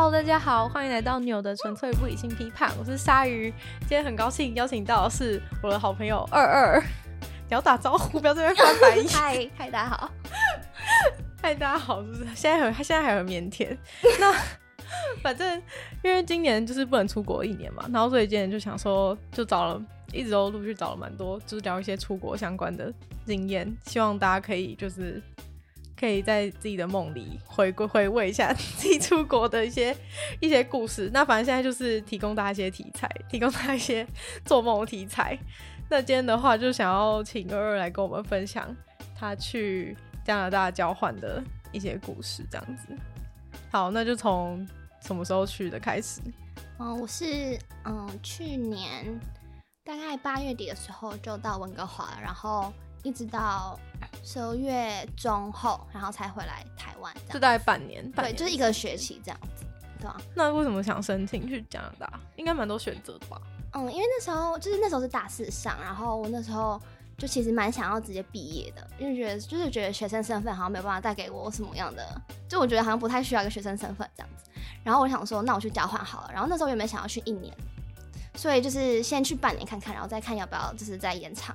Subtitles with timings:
[0.00, 2.70] Hello，大家好，欢迎来到纽的纯粹不理性批判。
[2.78, 6.80] 我是鲨鱼，今天很高兴邀请到的是我的好朋友二二。
[7.20, 9.08] 你要打招呼， 不要在这边翻白眼。
[9.10, 10.08] 嗨，嗨，大家好。
[11.42, 12.26] 嗨，大家好，是不是？
[12.36, 13.76] 现在很，他现在还很腼腆。
[14.20, 14.32] 那
[15.20, 15.60] 反正
[16.04, 22.94] 因为今年就是不能出国一年嘛，然后所以今年就想说，就找了，一直都陆续找了蛮多，就是聊一些出国相关的
[23.26, 25.20] 经验，希望大家可以就是。
[25.98, 29.96] 可以在自己的梦里回归回味一下自己出国的一些
[30.40, 31.10] 一些故事。
[31.12, 34.06] 那反正现在就是提供大家一些题材，提供大家一些
[34.44, 35.36] 做梦题材。
[35.90, 38.74] 那今天的话，就想要请二二来跟我们分享
[39.18, 42.96] 他去加拿大交换的一些故事，这样子。
[43.70, 44.64] 好，那就从
[45.00, 46.20] 什么时候去的开始？
[46.78, 49.18] 嗯，我是嗯去年
[49.84, 52.72] 大概八月底的时候就到温哥华，然后。
[53.04, 53.78] 一直到
[54.22, 59.64] 十二月中后，然后才回来台湾，就大概半年，半年，对，就是一个学期这样子，
[60.00, 60.16] 对啊？
[60.34, 62.20] 那为什么想申请去加拿大？
[62.36, 63.40] 应该蛮多选择的吧？
[63.72, 66.80] 嗯，因为那时候就是那时候是大四上，然后我那时候
[67.16, 74.50] 就其实蛮想要直接毕业的，因为觉得就是觉得学生身份好像没有办法带给我什么样的，就我觉得好像不太需要一个学生身份这样子。
[74.84, 76.30] 然后我想说，那我去交换好了。
[76.32, 77.54] 然后那时候原本想要去一年，
[78.34, 81.54] 所以就是先去半年看看，然后再看要不要就是再延长。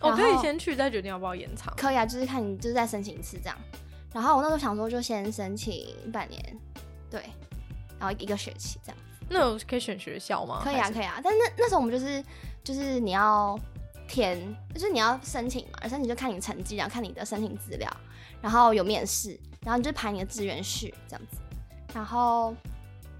[0.00, 1.74] 我可以先去，再决定要不要延长。
[1.76, 3.56] 可以啊，就是看你就是再申请一次这样。
[4.12, 6.58] 然后我那时候想说，就先申请半年，
[7.10, 7.22] 对，
[7.98, 8.96] 然后一个学期这样。
[9.28, 10.60] 那我可以选学校吗？
[10.64, 11.20] 可以啊，可以啊。
[11.22, 12.24] 但是那那时候我们就是
[12.64, 13.56] 就是你要
[14.08, 14.36] 填，
[14.74, 17.88] 就是你要申请嘛，申请就看你成绩，然后看你的申请资料，
[18.40, 21.36] 然后有面试，然后你就排你的志愿序这样子。
[21.94, 22.52] 然后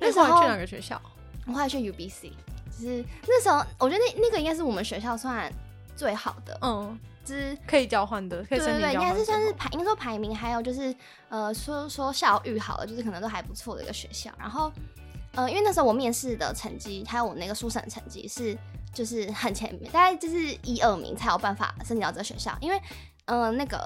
[0.01, 1.01] 那时候去哪个学校？
[1.47, 2.33] 我后来去 UBC，
[2.77, 5.53] 就是那时候我觉得那那个应该是我们学校算。
[6.00, 10.94] 最好的，嗯，就是可以交换的，可以申请交换，对对对，应该是算是排，应该说排名，还有就是，
[11.28, 14.30] 呃，说说校誉好了，就是可能都还不错的一个学校。
[14.39, 14.72] 然后，
[15.34, 18.56] 呃，因为那时候我面试的成绩，还有我那个书审成绩是，
[18.94, 22.80] 就是很前面，大概就是一二名才有办法申请到这个学校，因为，
[23.27, 23.78] 呃，那个。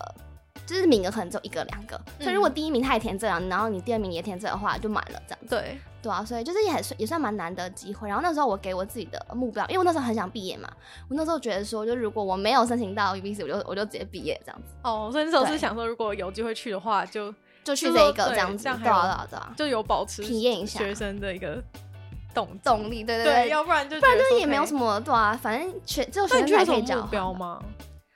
[0.66, 5.46] 就是名额可能只有一个两个，所以如果第一名他也填这样，然后你第二名也填这的话，就满了这样子。
[5.48, 8.08] 对对啊，所以就是也很也算蛮难得机会。
[8.08, 10.68] 然后那时候我给我自己的目标，因为我那时候很想毕业嘛，
[11.08, 14.74] 我那时候觉得说，就如果我没有申请到 UBC，我就我就直接毕业这样子。
[14.82, 21.62] 哦，所以那时候是想说，如果有机会去的话，就就去这一个这样子，对对对，就有保持体验一下学生的一个
[22.32, 27.62] 动动力，对对对，要不然就不然就是也没有什么对啊，反正学只有学生才可以交换吗？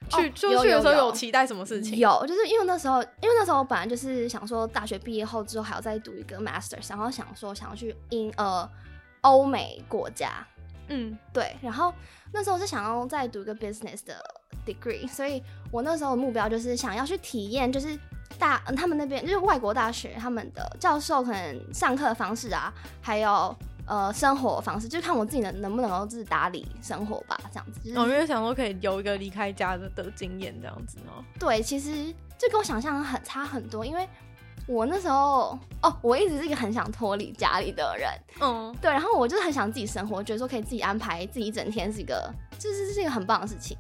[0.08, 1.98] 去就去的时候有期待什么事情？
[1.98, 8.69] 有，有，就是因为那时候，因为那时候我本来就是想说，大学毕业后之后还要再读一个 master，然后想说想要去英呃
[9.20, 10.46] 欧美国家，
[10.88, 11.56] 嗯，对。
[11.60, 11.92] 然后
[12.32, 14.16] 那时候是想要再读一个 business 的
[14.66, 17.98] degree，所以我那时候的目标就是想要去体验，就是
[18.38, 23.54] 大他们那边就是外国大学他们的教授可能上课的方式啊，还有。
[23.88, 27.81] 呃，生活方式就看我自己能能不能够自己打理生活吧，这样子。
[27.82, 31.25] 就是、我没有想说可以有一个离开家的的经验，这样子哦。
[31.38, 34.06] 对，其实这跟我想象很差很多，因为
[34.66, 38.10] 我那时候哦，我一直是一个很想脱离家里的人，
[38.43, 43.75] 嗯，对，然后我就是很想自己生活，觉得说可以自己安排自己一整天是一个，就是是一个很棒的事情。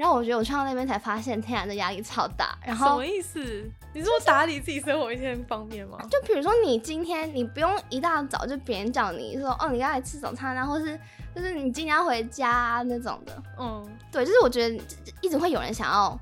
[0.00, 2.58] 然后我觉得我去到那边才发现，天然的压力超大。
[2.64, 3.70] 然后什么意思？
[3.92, 5.98] 你说打理自己生活一些方面吗？
[6.10, 10.98] 就比如说你今天你不用一大早就别人叫你说哦，你要来吃早餐啊，或是
[11.34, 13.42] 就是你今天要回家啊那种的。
[13.58, 14.82] 嗯，对，就是我觉得
[15.20, 16.18] 一直会有人想要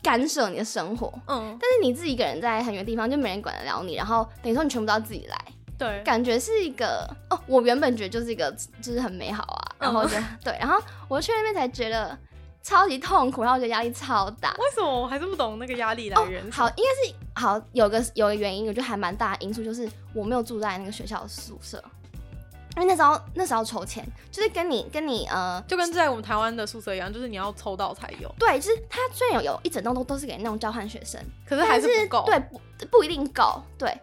[0.00, 1.12] 干涉你的生活。
[1.26, 3.96] 嗯，但是你自己一个人在很远的地方，就没人管得了你。
[3.96, 5.36] 然后等于说你全部都要自己来。
[5.76, 12.16] 对，感觉是一个哦，我原本觉得就是一个就是很美好啊，然后就、 嗯、对，然后我去那边才觉得。
[12.62, 14.54] 超级痛苦，然后我觉得压力超大。
[14.58, 16.44] 为什么我还是不懂那个压力来源？
[16.44, 21.82] 哦，好，应该是好有个有个原因，我觉得还蛮大的因素，就是我没有住在那个学校的宿舍，
[22.76, 28.34] 因为那时候那时候筹钱，就是跟你跟你呃，就跟在我们台湾的宿舍一样，就是你要抽到才有。
[28.38, 33.96] 对，就是它虽然有有一整栋都都是给那种交换学生，可是还是不够，对，不不一定够，对。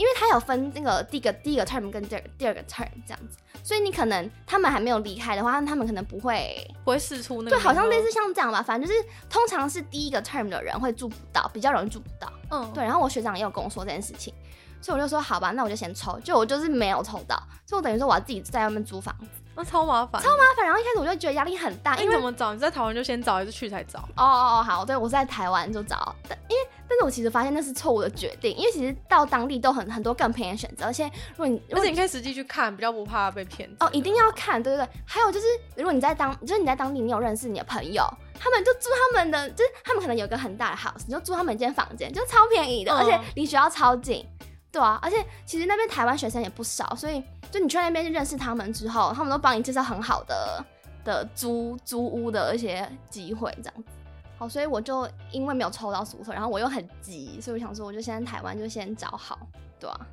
[0.00, 7.56] 因为他有分那个第一个第一个 term 跟第二第二个 term 这样子，所以你可能他们还没有离开的话，他们可能不会不会试出那个。
[7.58, 12.32] 对，好像类似像这样吧，反正就是通常是第一个 term 的人会住不到，比较容易住不到。
[12.50, 12.82] 嗯，对。
[12.82, 14.32] 然后我学长也有跟我说这件事情，
[14.80, 17.36] 所以我就说好吧，那我就先抽，就我就是没有抽到，
[17.66, 20.64] 所以我等于说我要自己在外面租房子，那超麻烦，超麻烦。
[20.64, 22.52] 然后一开始我就觉得压力很大，因为怎么找？
[22.54, 23.98] 你在台湾就先找，还是去才找？
[24.16, 26.68] 哦哦哦，好，对，我是在台湾就找，但因为。
[26.90, 33.70] 但是我其实发现那是错误的决定，因为其实到当地都很很多更便宜的选择，而且如果你而且你可以实际去看，比较不怕被骗。
[33.78, 34.88] 哦，一定要看，对对对。
[35.06, 38.02] 还有就是，如果你在当，就是你在当地，你有认识你的朋友，
[38.36, 44.26] 他们就住他们的，就是他们可能有个很大的 house，你就住他们一间房间，就超便宜的，嗯、而且离学校超近。
[44.72, 50.64] 对啊，而且其实那边台湾学生也不少，所以就你去那边认识他们之后，他们都帮你介绍很好的
[51.04, 53.90] 的租租屋的一些机会，这样子。
[54.38, 59.38] 好，所以我就因为没有抽到宿舍，然后我又很急，所以我想说，我就先在台湾就先找好，
[59.78, 60.06] 对啊。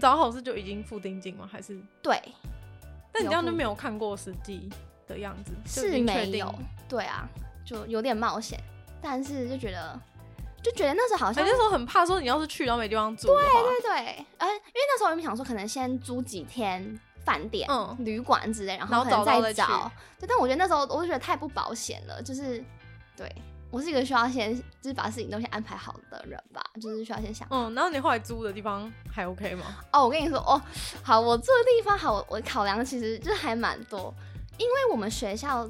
[0.00, 1.48] 找好是就已经付定金吗？
[1.50, 1.78] 还是？
[2.00, 2.18] 对。
[3.12, 4.70] 但你这样就没有看过实际
[5.06, 5.52] 的样子？
[5.66, 6.54] 是没有。
[6.88, 7.28] 对啊，
[7.66, 8.58] 就有点冒险，
[9.02, 10.00] 但是就觉得。
[10.62, 13.26] 就觉得那时候好像那时候很怕，说你要是去然后没地方住。
[13.26, 19.66] 对对对，呃，因为那时候我们想说，可能先租几天饭店、嗯、旅馆之类，然后可能再找。
[19.66, 22.62] 找对，但我觉得那时候我就觉得太不保险了，就是
[23.16, 23.30] 对
[23.72, 27.48] 我是一个需要先就是把事情都先安排好的人吧，就是需要先想。
[27.50, 29.64] 嗯，然后你后来租的地方还 OK 吗？
[29.92, 30.60] 哦，我跟你说，哦，
[31.02, 34.14] 好，我住的地方好，我考量其实就是还蛮多，
[34.58, 35.68] 因为我们学校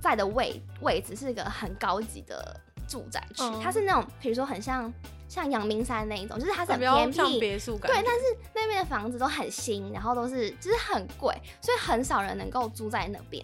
[0.00, 2.60] 在的位位置是一个很高级的。
[2.92, 4.92] 住宅区，嗯、它是那种，比如说很像
[5.26, 7.90] 像阳明山那一种，就是它是很偏僻，别墅感。
[7.90, 8.20] 对，但是
[8.54, 13.42] 那边的房子都很新，然后都是就是很贵，所以很少人能够住在那边，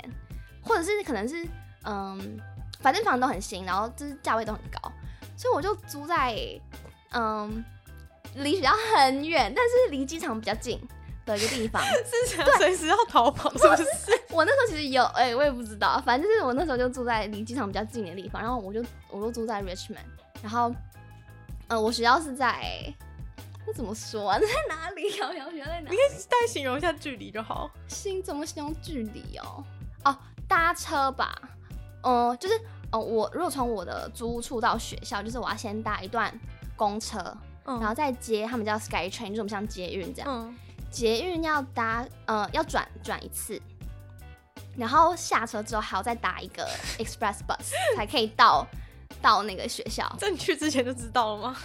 [0.63, 1.49] 或者是可能是
[1.85, 2.39] 嗯，
[2.81, 4.93] 反正房子都很新，然后就是价位都很高，
[5.35, 6.37] 所以我就租在
[7.13, 7.65] 嗯，
[8.35, 10.79] 离学校很远，但是离机场比较近。
[11.33, 13.85] 的一个地方 是想随时要逃跑，是不是？
[14.31, 19.97] 我那时候其实有，哎、欸，我也不知道，反正就是我那时候就住在离机场比较近的地方，然后我就我就住在 Richmond，
[20.43, 20.73] 然后，
[21.69, 22.93] 呃，我学校是在，
[23.67, 24.39] 那怎么说啊？
[24.41, 25.11] 在哪里？
[25.11, 25.91] 学校学校在哪里？
[25.91, 27.71] 你可以再形容一下距离就好。
[27.89, 29.65] 形怎么形容距离哦？
[30.05, 30.17] 哦，
[30.47, 31.35] 搭车吧，
[32.03, 32.55] 嗯、呃，就是，
[32.93, 36.33] 哦、呃，我如果从我的租屋处到学校，就是我要先搭一段
[36.77, 37.19] 公车，
[37.65, 40.31] 嗯、然后再接他们叫 SkyTrain，就是我们像捷运这样。
[40.31, 40.57] 嗯
[40.91, 43.61] 捷运要搭，呃，要转转一次，
[44.77, 46.69] 然后下车之后还要再搭一个
[46.99, 48.67] express bus 才可以到
[49.21, 50.11] 到那个学校。
[50.19, 51.57] 在你去之前就知道了吗？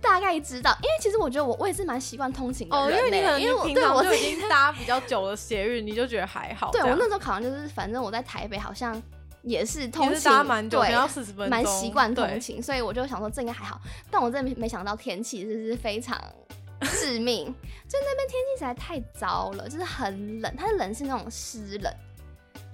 [0.00, 6.70] 大概知道，因为其实我觉得我我也是蛮习惯通勤的人，哦，因为你可能因为我平常就已经 搭比较久的捷运，你就觉得还好。
[6.70, 9.00] 对，我那时候考量就是，反正我在台北好像
[9.42, 13.78] 也是通勤，搭蛮久，对，要四十分钟，蛮习惯通勤，所以我就想说这应该还好。
[14.10, 16.18] 但我真的没想到天气就是非常。
[16.80, 17.46] 致命，
[17.88, 21.92] 就那边天气实在太糟了，就是很冷，它的冷是那种湿冷，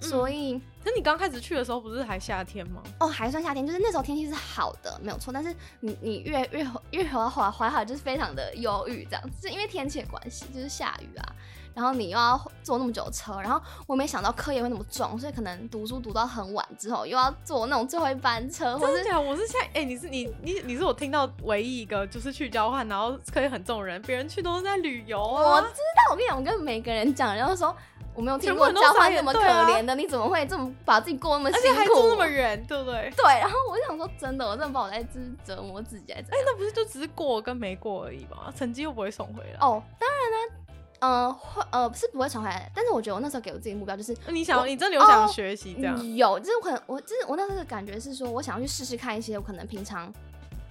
[0.01, 2.81] 嗯、所以，可你刚开始去的时候不是还夏天吗？
[2.99, 5.33] 哦，还算夏天，就是那时候天气是好的，没有错。
[5.33, 11.35] 但是你你越越越滑滑滑好，就是非常的忧郁，这样是因为天气的关系，就是下雨啊。
[11.77, 18.79] 然后你又要坐那么久的车，然后我没想到课业会那么重，所以可能读书读到很晚之后，又要坐那种最后一班车。
[18.79, 19.21] 真的假的？
[19.21, 25.51] 我是现在，哎、欸，你是你你你是我听到唯一一个就是去交换，然后课业很重的人，别人去都是在旅游啊。
[25.51, 27.75] 我知道，我跟你讲，我跟每个人讲，然后说
[28.15, 33.13] 我没有听过交换这么可怜的，你怎么会这么把自己过那么辛苦，而且还住那么远，对不对？
[33.15, 33.39] 对。
[33.39, 38.51] 然后我就想说，真的，我真的把我在就是折磨自己，哎、欸，那不是就只是过跟没过而已吗？
[38.57, 39.59] 成绩又不会送回来。
[39.59, 40.55] 哦，当然呢。
[40.99, 45.95] 呃，会呃是不会传回来的，但是我觉得我那时候给我自己的目标就是，你想，你真的有想学习这样？
[45.95, 50.11] 哦、有，就是我可能我就是我那时候的感觉是说，我想要去试试看一些我可能平常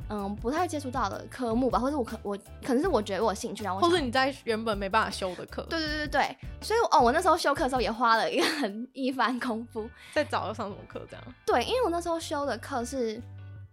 [0.08, 11.25] 嗯不太接触到的科目吧，或者我可我可能是我觉得我有兴趣，然后或者你在原本没办法修的课，对对对对对，所以哦我那时候修课的时候也花了一个很一番功夫，在找要上什么课这样？
[11.45, 13.14] 对，因为我那时候修的课是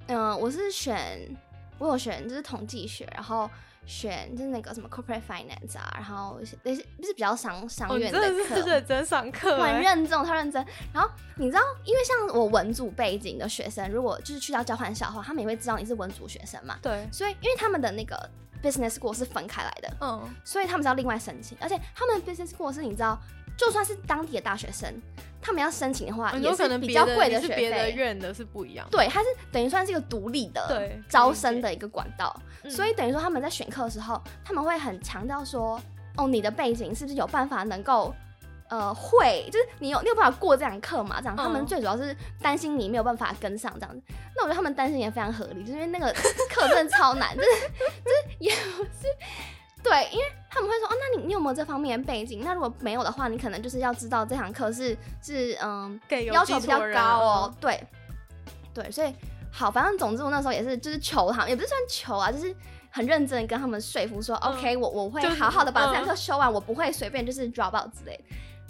[0.06, 1.36] 嗯、呃、我是选
[1.80, 3.50] 我有选就是统计学，然后。
[3.86, 10.66] 选就是那个什么 corporate finance 啊，然后那些就是比较商商院的课，真的认真上课，很认真，他认真。
[10.94, 16.78] 然后你知道，因为像我文组背景的学生，如果就是去到交换校的话，他们也会知道你是文组学生嘛。
[16.82, 17.08] 对。
[17.12, 18.30] 所以，因为他们的那个
[18.64, 23.20] business school 是分开来的，嗯，所以他们是要另外申请，而且他们 business school 是你知道。
[23.56, 24.92] 就算是当地的大学生，
[25.40, 27.56] 他们要申请的话，也是比较贵的学费。
[27.56, 28.88] 别的院的是不一样。
[28.90, 32.36] 对，它是等于算是一个独立的招生的一个管道，
[32.68, 35.80] 所以等于说他们在选课的时候，他们会很强调说，
[36.18, 38.12] 哦，你的背景是不是有办法能够，
[38.74, 41.22] 呃，会，就是你有你有办法过这堂课嘛？
[41.22, 44.02] 这样，他们最主要是担心你没有办法跟上这样子。
[44.36, 46.12] 那我觉得他们担心也非常合理，就是因为那个
[46.50, 47.50] 课真的超难，就是
[48.04, 49.06] 就是也不是。
[49.84, 52.42] 对，因为他们会说，哦，那你你有没有这方面的背景？
[52.44, 56.00] 那如果没有的话，你可能就是要知道这堂课是是嗯，
[56.32, 57.54] 要求比较高哦。
[57.60, 57.80] 对，
[58.74, 59.14] 对，所以
[59.52, 62.56] 好，反正总之我那时候也是就是求他们，也不是算求啊，就是
[62.90, 68.24] 很认真跟他们说服说，嗯，OK，我我会好好的把这堂课修完，嗯，我不会随便就是 drop out 之类的。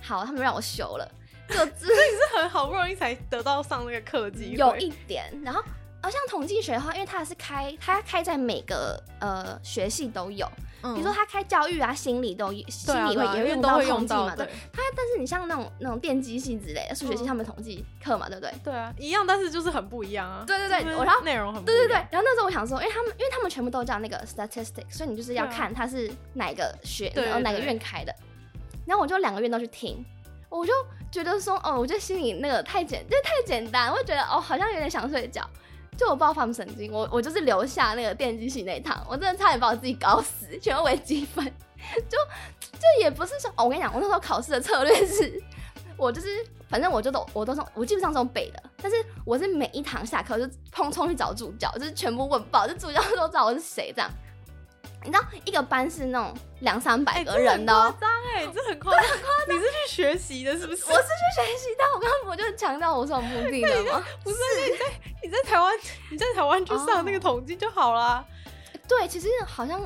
[0.03, 1.11] 好，他们让我修了，
[1.49, 5.63] 就所以是很好不容易才得到上那个课机会，有一点，然后。
[6.05, 10.45] 而像统计学的话，因为它是开，它开在每个呃学系都有。
[10.81, 14.45] 比如说它开教育啊、心理都心理会也会用到统计嘛，对。
[14.73, 18.53] 他但是你像那种那种电机系之类的数学系，他们统计课嘛，对不对？
[18.65, 20.43] 对啊，一样，但是就是很不一样啊。
[20.45, 21.93] 对对对，然后内容很对对对。
[22.11, 28.13] 然后那时候我想说，因为他们因为他们全部都叫那个 statistics，所以你就是要看它是哪个学然后哪个院开的。
[28.85, 30.03] 然后我就两个月都去听，
[30.49, 30.73] 我就
[31.11, 35.47] 觉得说，哦，我觉得心里那个太简，就太简单，我就觉得哦，好像有点想睡觉。
[35.95, 41.45] 就我爆发神经，我我就是留下那个电机系那一堂，我真的差点把我自己搞死，全部微积分，
[42.09, 42.17] 就
[42.73, 45.39] 就也不是说，哦，我跟你讲，我那时候考试的策略是，
[45.95, 54.09] 我就是反正我就都我都是我基本上是用背的，但是我是每一堂下课就砰冲去找助教，就是全部问爆，就助教都知道我是谁这样。
[55.03, 59.55] 你知道一个班是那种两三百个人的，夸张哎，这很夸张，很夸张。
[59.55, 60.83] 你是去学习的，是不是？
[60.85, 64.03] 我是去学习，但我刚刚不就是强调我是有目的的吗？
[64.23, 64.85] 不是，你在
[65.23, 65.73] 你在台湾，
[66.11, 68.23] 你在台湾去上那个统计就好啦。
[68.87, 69.81] 对，其实好像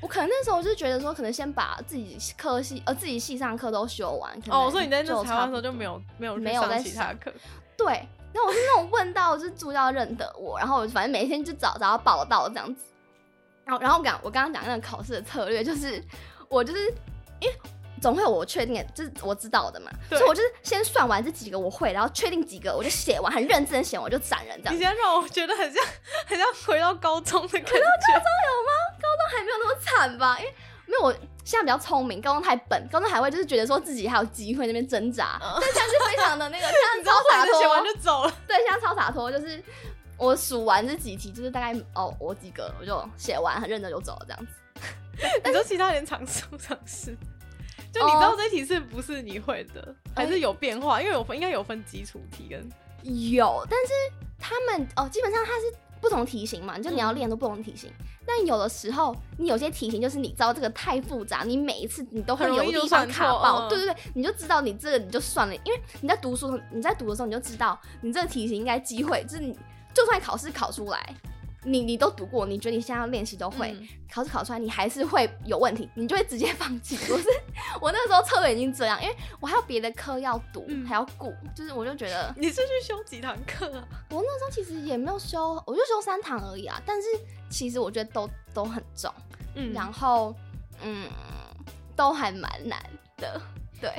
[0.00, 4.32] 我可能那时候就觉得说，可能先把自己科系呃自己系上课都修完。
[4.48, 7.32] 哦，所以你在那台湾的时候就没有没有没有在其他课。
[7.76, 12.84] 对，那我是那种问到就是助教认得我，然后我反正每天就找找到报道这样子。
[13.64, 16.02] 然后，然后我讲，我刚刚讲那个考试的策略，就是
[16.48, 16.86] 我就是，
[17.40, 17.54] 因为
[18.02, 24.74] 总会有我确定的，就是我知道的嘛，所以我就是先算完这几个我会，然后确定几个我就写完，很认真的写完，我就斩人这样。
[24.74, 25.82] 你现在让我觉得很像，
[26.26, 27.72] 很像回到高中的感觉。
[27.72, 28.72] 回到高中有吗？
[29.00, 30.38] 高中还没有那么惨吧？
[30.38, 30.54] 因为
[30.86, 31.12] 没有，我
[31.44, 38.36] 现在比较聪明，高中太笨，高中还会就是觉得说自己还有机会那边挣扎，但现在是非常的那个， 现在超洒脱，写完就走了。
[38.46, 39.62] 对，现在超洒脱，就是。
[40.16, 44.52] 我数完这几题，就是大概哦，我几个我就写完，很认真就走了这样子。
[45.44, 47.16] 你说其他人尝试不尝试？
[47.92, 51.00] 就你知道这题是不是你会的，哦、还是有变化？
[51.00, 52.68] 因为有分，应该有分基础题跟
[53.02, 53.92] 有，但是
[54.38, 57.88] 他们哦，基本上它是不同题型嘛，就你要练都不同题型。
[57.90, 63.68] 嗯、但有的时候，你有些题型就是你知道这个太复杂，你每一次你都会有地方卡爆。
[63.68, 69.56] 对对对，你就知道你这个你就算了，因为你在读书，你在读的时候你就知道你这个题型应该机会就是你。
[69.94, 71.14] 就算考试考出来，
[71.62, 76.98] 你你都读过，你觉得你现在要练习都会，嗯、考试考出来你还是会有问题，你就会直接放弃。
[77.10, 77.28] 我是
[77.80, 83.88] 我那时候策略已经这样，因为我还有别的科要读，嗯、还要顾，就是我就觉得你是去修几堂课啊？
[84.10, 86.82] 我那时候其实也没有修，我就修三堂而已啊。
[86.84, 87.08] 但是
[87.48, 89.10] 其实我觉得都都很重，
[89.54, 90.34] 嗯，然后
[90.82, 91.08] 嗯，
[91.96, 92.78] 都还蛮难
[93.16, 93.40] 的，
[93.80, 93.90] 对。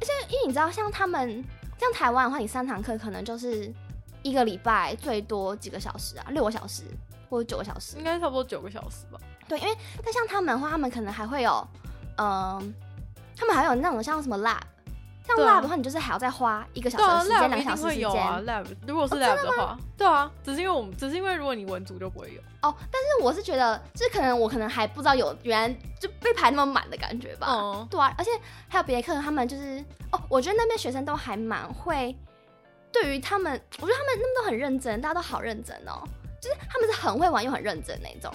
[0.00, 1.44] 而且因为你知道，像他们
[1.78, 3.70] 像台湾的话，你三堂课可能就是。
[4.22, 6.26] 一个礼拜最多几个小时啊？
[6.30, 6.84] 六个小时
[7.28, 7.96] 或者九个小时？
[7.96, 9.18] 应该差不多九个小时吧。
[9.48, 11.66] 对，因为但像他们的话，他们可能还会有，
[12.16, 12.62] 嗯、呃，
[13.36, 14.60] 他们还有那种像什么 lab，
[15.26, 18.10] 像 lab 的话，你就是还要再花一个小时的时间，两、小时时间。
[18.10, 22.74] 啊、lab 如果是 lab 的话，哦、对啊，只是因为我们只是因为如果你文组就不会有哦。
[22.90, 27.48] 但是我是觉得，就是可能我可能还不知道有原来就被排那么满的感觉吧。
[27.50, 28.30] 嗯，对啊，而且
[28.68, 32.16] 还有别的课，他们就是哦，我觉得那边学生都还蛮会。
[32.92, 36.02] 对于他们，我觉得他们那么都很认真，大家都好认真哦，
[36.40, 38.32] 就是他们是很会玩又很认真那种。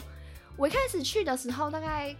[0.57, 2.15] 我一开始去的时候，大概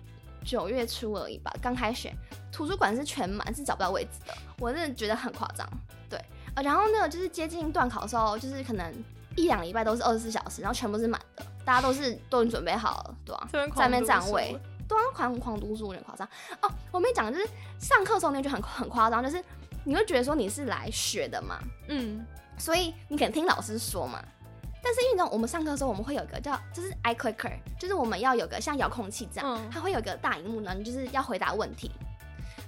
[0.46, 2.14] 九月初而已吧，刚开学，
[2.52, 5.68] 图书馆是全满，是找不到位置的，我真的觉得很夸张。
[6.08, 6.24] 对，
[6.56, 8.94] 呃，然后呢，就是接近段考的时候，就是可能
[9.36, 13.50] 一两礼拜都是二十四小时，然后全部是满的，大家都是都已经准备好了，对吧？
[13.76, 14.56] 在那边占位，
[14.88, 16.28] 对啊，狂狂读书有点夸张
[16.62, 16.72] 哦。
[16.92, 17.48] 我没讲，就是
[17.80, 19.44] 上课的时候那就很很夸张，就是。
[19.88, 21.58] 你会觉得说你是来学的嘛？
[21.88, 22.26] 嗯，
[22.58, 24.22] 所以你可能听老师说嘛。
[24.84, 31.90] 但是因为呢，我们上课的时候，我们会有一个叫就是 iClicker，就是我们要有个像遥控器这样，嗯、它会有个大荧幕呢，你就是要回答问题。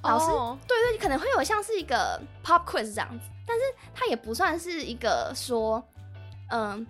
[0.02, 0.28] 老师，
[0.66, 5.84] 对对，可能会有像是一个 pop quiz 这样子，但是它也不算是一个说
[6.52, 6.88] 嗯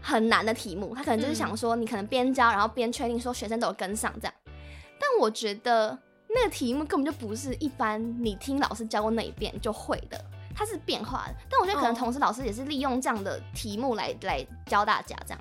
[0.00, 4.34] 很难的题目，他可能就是想说你可能边教，然后边确定说学生都有跟上这样。
[5.00, 5.98] 但我觉得。
[6.36, 10.22] 那个题目根本就不是一般你听老师教过那一遍就会的，
[10.54, 11.34] 它是变化的。
[11.48, 15.40] 但我觉得可能同时老师也是利用这样的题目来来教大家这样。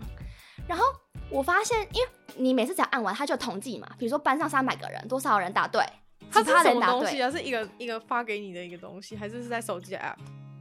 [0.65, 0.85] 然后
[1.29, 3.87] 我发现，因为你每次只要按完，它就统计嘛。
[3.99, 5.83] 比如说班上三百个人，多少人答对？
[6.31, 7.29] 它是什么东西啊？
[7.29, 10.15] 是一个一个发给你的一个东西，还是是在手机的 app？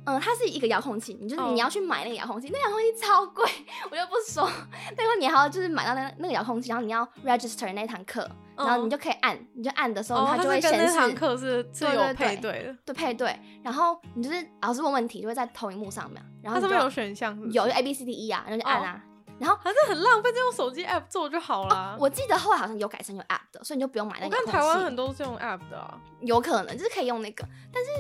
[0.06, 3.44] 嗯，它是一个遥控器，你就是你要去买那个遥控器，那个遥控器超贵，
[3.90, 4.49] 我就不说。
[4.96, 8.28] 那个你还要就是买到那那个遥控器，然后你要 register 那堂课。
[8.56, 10.94] 然后你就可以按，你就按的时候，它就会显示。
[10.94, 13.37] 那堂课是是有配对的，对配对。
[13.64, 16.25] 然后你就是老师问问题，就会在投影幕上面。
[16.40, 19.02] 然后它上面有选项，有就 A B C D E 啊，然后就按啊。
[19.40, 21.96] 然后还是很浪费，就用手机 app 做就好了。
[21.99, 24.37] 我记得后来好像有改成有 app 的，所以你就不用买那个。
[24.37, 27.90] 我看台湾很多是用 app 的啊，有可能就是可以用那个，但是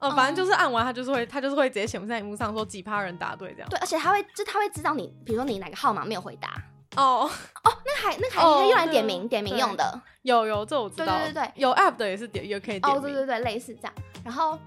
[0.00, 3.68] 嗯，反正就是按完他就是会，他就是会直接显示在荧幕上说几趴人答对这样。
[3.68, 6.50] 对，而且他会，就他会知道你，比如说你哪个号码没有回答。
[6.96, 7.30] 哦
[7.62, 10.02] 哦，那还那还可以用来点名点名用的。
[10.22, 11.18] 有有，这我知道。
[11.18, 12.96] 对对对，有 app 的也是点也可以点。
[12.96, 13.92] 哦，对对对，类似这样。
[14.24, 14.58] 然后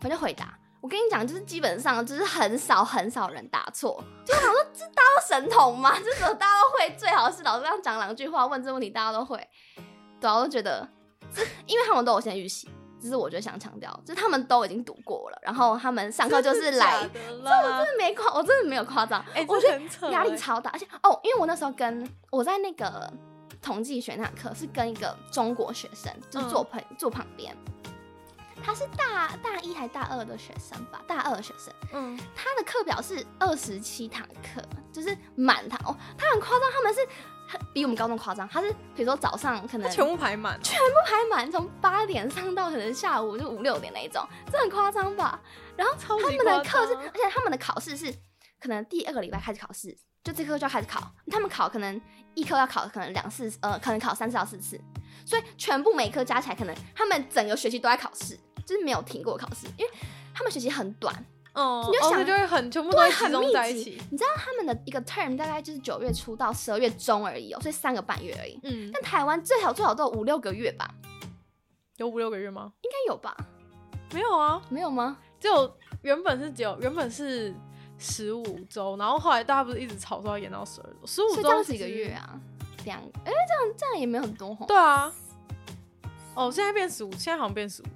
[0.00, 4.02] 反正回答，我跟你讲，就是基本上就是很少很少人答错。
[4.24, 5.98] 就想说，这大家都神童吗？
[5.98, 9.36] 就是大家都会，最好是老师这样讲两句话，问这问题大家都会。
[10.20, 10.88] 对啊，我都觉得，
[11.34, 12.70] 是因为他们都有先预习。
[13.00, 23.12] 只是我觉得想强调，就是他们都已经读过了，然后他们上课就是来，这我真的没夸，我真的没有夸张，欸、我觉得压力超大，而且哦，因为我那时候跟我在那个
[23.62, 27.56] 统计学那课是跟一个中国学生，就是坐朋、嗯、坐旁边，
[28.62, 34.62] 他是大大一还大二的学生吧，大二的学生，嗯，他的课表是二十七堂课，
[34.92, 37.00] 就是满堂哦，他很夸张，他们是。
[37.72, 45.40] 比我们高中夸张，他是比如说早上可能全部排满，全部排满，从八点上到可能下午就五六点那一种，这很夸张吧？
[45.76, 48.12] 然后他们的课是，而且他们的考试是
[48.60, 52.00] 可能第二个礼拜开始考试，就这科就要开始考，他们考可能
[52.34, 54.80] 一科要考可能两次，呃，可能考三次到四次，
[55.24, 59.90] 所以全部每科加起来，可能他们整个学期都在考试，就是没有停过考试，因为
[60.34, 61.24] 他们学期很短。
[61.58, 64.00] 哦，你就想就会很全部都会集中在一起。
[64.10, 68.60] 你知道他们的一个 term 大概就是九月初到十二月中而已哦，所以三个半月而已。
[68.62, 70.88] 嗯，但台湾最好最好都有五六个月吧？
[71.96, 72.72] 有五六个月吗？
[72.82, 73.36] 应该有吧？
[74.12, 75.18] 没有啊，没有吗？
[75.40, 77.52] 就原本是只有原本是
[77.98, 82.38] 十五周，然后后来大家不是一直吵说要延到十二周，十五周这几个月啊？
[82.84, 84.64] 两哎、欸，这样这样也没有很多吼。
[84.66, 85.12] 对啊。
[86.34, 87.86] 哦，现在变十五，现在好像变十五。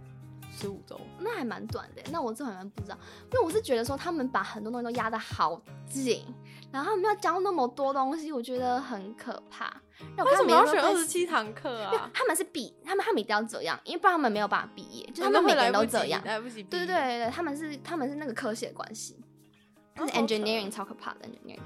[0.52, 2.02] 十五周，那还蛮短的。
[2.12, 2.98] 那我这好像不知道，
[3.32, 6.24] 因为我是觉得说他们把很多东西都压得好紧，
[6.70, 9.80] 然后他们要教那么多东西，我觉得很可怕。
[10.24, 12.10] 为什么要选二十七堂课啊？
[12.12, 16.62] 他们是毕，他们他们一定要这样，因为不然他们没有办法毕业，就他们每年都这样，来不及。
[16.64, 19.16] 对对对对，他们是他们是那个科系的关系，
[19.96, 21.60] 就是 engineering 超可怕的 engineering。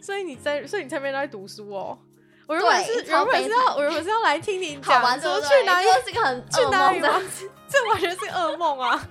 [0.00, 1.98] 所以你在，所以你在那边都在读书哦。
[2.46, 7.20] 我原本是原本是要我原本是要来听你讲说去哪里，是个很去哪里吗？
[7.68, 9.08] 这完全是噩梦啊！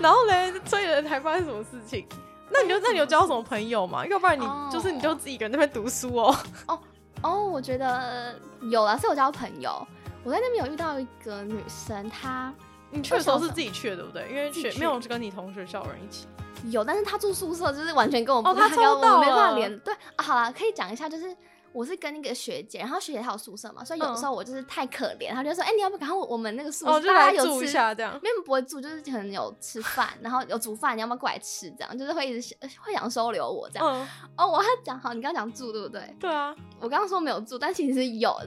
[0.00, 2.06] 然后呢，所以人还发生什么事情？
[2.50, 4.06] 那你就那你有交什么朋友吗？
[4.06, 6.36] 要不然你就是你就自己一个人在那边读书哦。
[6.66, 6.80] 哦
[7.22, 8.34] 哦，我觉得
[8.70, 9.86] 有了，是有交朋友。
[10.24, 12.52] 我在那边有遇到一个女生，她
[12.90, 14.28] 你去的时候是自己去的对不对？
[14.30, 16.26] 因为学没有跟你同学校人一起。
[16.70, 19.78] 有，但是她住宿舍，就是完全跟我哦，她抽到了，没办法连。
[19.80, 21.36] 对啊，好啦，可以讲一下，就是。
[21.72, 31.70] 我是跟那个学姐，然后学姐她有宿舍嘛，所以有时候我就是太可怜，她、嗯、就说：“哎、欸，你要不赶快我们那个宿舍，哦、大家有住一下这样，没有不会住，就是可能有吃饭，然后有煮饭，你要不要过来吃？
[31.70, 33.88] 这样就是会一直会想收留我这样。
[33.88, 36.16] 嗯、哦，我要讲好，你刚刚讲住对不对？
[36.20, 38.36] 对啊，我刚刚说没有住，但其实有。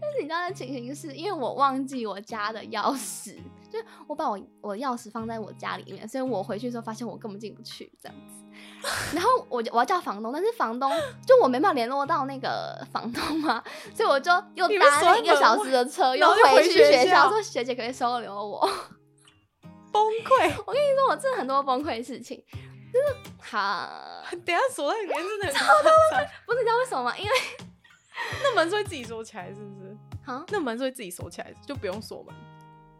[0.00, 3.38] 但是你知道的情形是因为我忘记我家的钥匙，
[3.74, 8.44] 就是我把我我钥匙放在我家里面，所以我回去的时候发现我根本进不去这样子。
[9.12, 10.88] 然后我我要叫房东，但是房东
[11.26, 18.60] 就我没办法联络到那个房东嘛，所以我就又搭了一个小时的车，又回去学校说学姐可以收留我。
[19.90, 20.52] 崩溃！
[20.66, 22.42] 我跟你说，我真的很多崩溃的事情，
[22.92, 23.88] 就是好。
[24.44, 27.16] 等下锁在里面真的很 超多崩溃，不是你知道为什么吗？
[27.16, 27.30] 因为
[28.42, 29.96] 那门是会自己锁起来，是不是？
[30.24, 30.44] 好？
[30.48, 32.34] 那门是会自己锁起来，就不用锁门。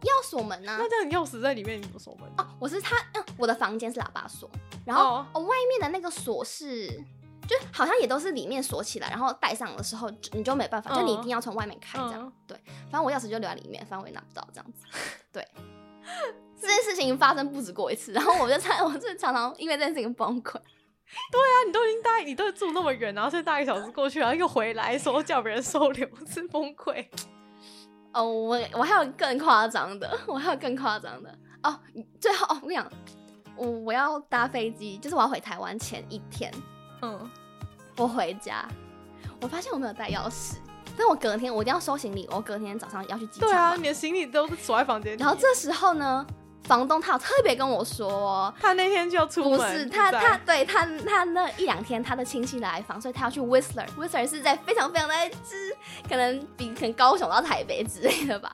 [0.01, 0.77] 要锁门呢、啊？
[0.79, 2.29] 那这样你钥匙在里面，你怎么锁门？
[2.37, 4.49] 哦，我是他，嗯，我的房间是喇叭锁，
[4.85, 6.87] 然后哦，哦，外面的那个锁是，
[7.47, 12.21] 就好像也都是里面锁起来，然后带上的时候你就没办法，嗯、就你一定要从外面开这样。
[12.21, 12.57] 嗯、对，
[12.91, 14.85] 反正我钥匙就留在里面，反正我也拿不到这样子。
[15.31, 15.47] 对，
[16.59, 20.53] 这件事情发生不止过一次，然后我就猜，我就常常因为这件事情崩溃。
[21.31, 27.07] 对啊，你都已经搭，你都住那么远，然后再大一个小时过去，然后又回来说叫别人收留，是崩溃。
[28.15, 31.29] 哦，我我还有更夸张的，我还有更夸张的
[31.63, 31.77] 哦。
[32.19, 32.89] 最后哦，我跟你讲，
[33.57, 36.49] 我我要搭飞机，就是我要回台湾前一天，
[37.01, 37.29] 嗯，
[37.97, 38.65] 我回家，
[39.41, 40.55] 我发现我没有带钥匙，
[40.97, 43.49] 但我隔天我一定要收行李，我隔天早上要去机场。
[43.49, 45.19] 对啊，你的行李都是锁在房间里。
[45.19, 46.25] 然后这时候呢？
[46.65, 49.57] 房东他有特别跟我说，他那天就要出门。
[49.57, 53.87] 不是他，他对他他那一两天他的亲戚来访，所以他要去 Whistler。
[53.97, 55.75] Whistler 是在非常非常的之，
[56.09, 58.51] 可能比可能高雄到台北之类的吧。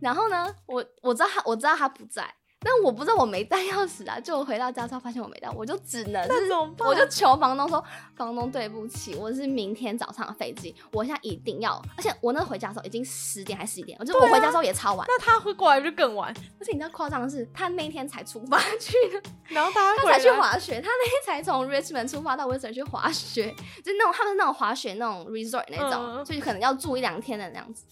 [0.00, 2.34] 然后呢，我我知道他，我知道他不在。
[2.64, 7.84] 但我不知道我没带钥匙啊，就我回到家之后发现我没带，我就只能是，我就求房东说，
[8.16, 19.22] 房东对不起，我是明天早上的飞机，我现在一定要，而且我那回家的时候已经十点还是十一点，我就我回家的时候也超晚，那他会过来就更晚，而且你知道夸张的是，他那天才出发去的，
[19.54, 27.84] 然后他他才去滑雪，他那天才从 Richmond 出发到 Whistler 去滑雪，就那种他们那种滑雪那种 resort 那种，嗯、所以可能要住一两天的那样子。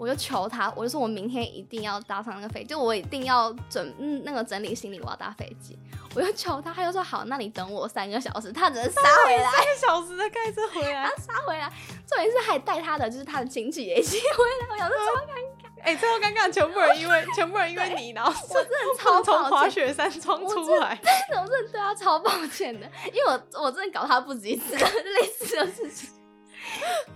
[0.00, 5.78] 我就求他，我就说我明天一定要搭上那个飞机，就我一定要准嗯那个整理行李，我要搭飞机。
[6.14, 11.70] 我就求他，他就说好，那你等我三个小时，他只能杀回来，三个小时再开车回来，他杀回来，
[12.08, 15.70] 重点是还带他的就是他的亲戚也一起回来，我想说超尴尬。
[15.82, 26.10] 哎、欸，最后尴尬，全部人因为全部人因为你，然后我真的超从滑雪山冲出来，真的，我真的对他超抱歉的，因为我我真的搞他不止一次类似的事情。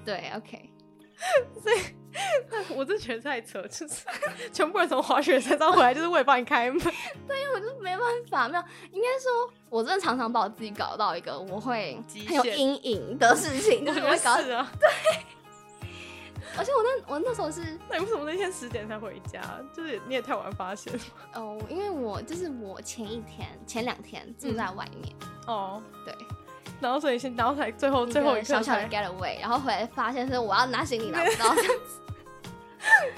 [0.05, 0.71] 对，OK，
[1.63, 1.79] 所以
[2.75, 4.03] 我真觉得太扯，就是
[4.53, 6.79] 全部人从滑雪山上回来，就是为了帮你开门。
[7.27, 14.89] 对，因为我就没办法，没有，应该说，我真的常常把我自己搞到一个我会很有阴影的事情，就是会搞啊，对。
[16.57, 19.43] 而且我那我那时候是，那你为什么那天十点才回家？
[19.75, 20.93] 就是你也太晚发现
[21.33, 26.15] 哦，因为我就是我前一天前两天住在外面、嗯、哦，对，
[26.81, 31.53] 然后所以先然后才最后最后一刻小小的 get away，然后回来发现是我要拿行李拿不到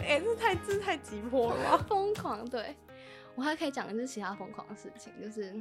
[0.01, 2.77] 哎、欸，这太这太急迫了吧， 疯狂，对，
[3.35, 5.55] 我还可以讲的是其他疯狂的事情，就是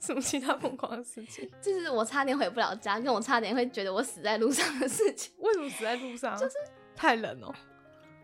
[0.00, 5.34] 什么其他疯狂的事情， 就是我差点回不了家，跟我差点会觉得我死在路上的事情。
[5.38, 6.36] 为什么死在路上？
[6.36, 6.54] 就是。
[6.96, 7.52] 太冷哦，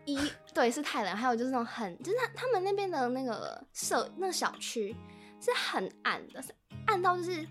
[0.04, 0.16] 一
[0.54, 4.94] 对是太冷，还有就是那种很，就是他他们那边的那个社那个小区
[5.40, 6.54] 是很暗的，是
[6.86, 7.44] 暗到就是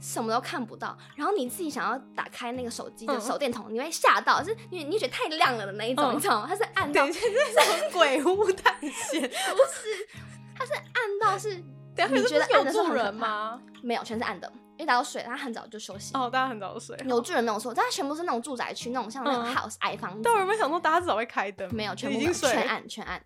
[0.00, 0.96] 什么都看不到。
[1.14, 6.46] 然后你自己想要打开那个手机的手电筒，嗯、你会吓到，就是你你觉得太亮了的那一种，嗯、你知道吗？
[6.48, 9.20] 它是暗到，是什么 鬼屋探险？
[9.20, 10.08] 不是，
[10.54, 11.54] 它是暗到是，
[12.10, 13.60] 你觉得暗的是有住人吗？
[13.82, 14.52] 没有，全是暗的。
[14.78, 16.12] 因为大家都睡，他很早就休息。
[16.14, 16.94] 哦，大家很早就睡。
[17.06, 20.20] 有住人没有错，但他全部是那种住宅区，那种像那种 house 矮房子。
[20.22, 21.66] 但我有没有想说大家至少会开灯？
[21.74, 23.18] 没有，全部全暗全暗。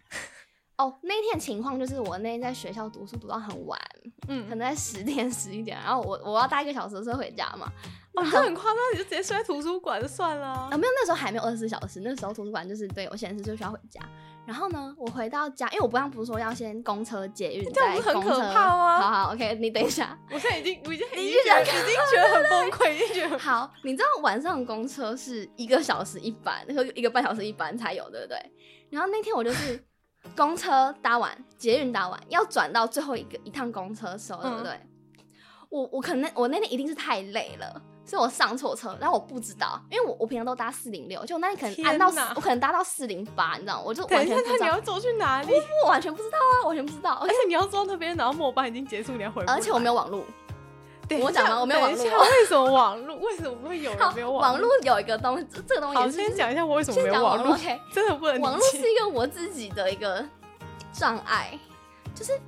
[0.80, 3.78] 哦，那一天情况就是我那天在学校读书读到很晚，
[4.28, 7.70] 嗯，可能在十点十一点，然后我我要搭一个小时的车回家嘛。
[8.14, 10.46] 哦，这很夸张，你就直接睡在图书馆就算了。
[10.48, 14.00] 啊，没有，那时候还没有二十四小时，那时候图书馆就是对我现在是就需要回家。
[14.46, 19.00] 然后呢，我回到家，因为我不刚不是说要先公车捷运，这样不是很可怕吗？
[19.00, 23.70] 好好，OK，你等一下， 我现在已经，我已经，已经觉得，已经觉得很崩溃，已经觉得 好。
[23.84, 28.36] 你知道晚上公车是一个小时一班，然后一个半小时一班才有，对不对？
[28.90, 29.80] 然后那天我就是
[30.36, 34.72] 公车搭完，捷运搭完，要转到最后一个一趟公车的时候，对不对？
[34.72, 34.88] 嗯、
[35.68, 37.82] 我我可能我那天一定是太累了。
[38.02, 45.52] 所以我上错车，然后我不知道，因为我我平常都搭四零六，就我那天可能按到我可能搭到四零八，你知道，我就完全不知道你要走去哪里，
[45.84, 47.12] 我完全不知道啊，完全不知道。
[47.22, 50.24] 而且你要坐那边，然后末班已经结束，你要回，而且我没有网络。
[51.18, 51.60] 我讲吗？
[51.60, 52.04] 我没有网络。
[52.04, 53.16] 为什么网络？
[53.16, 54.52] 为什么会有人没有网络？
[54.52, 55.96] 网络有一个东西，这个东西。
[55.96, 57.54] 好，先讲一下我为什么没有网络。
[57.54, 58.40] OK， 真的不能。
[58.40, 60.24] 网络是一个我自己的一个
[60.92, 61.58] 障碍，
[62.14, 62.38] 就是。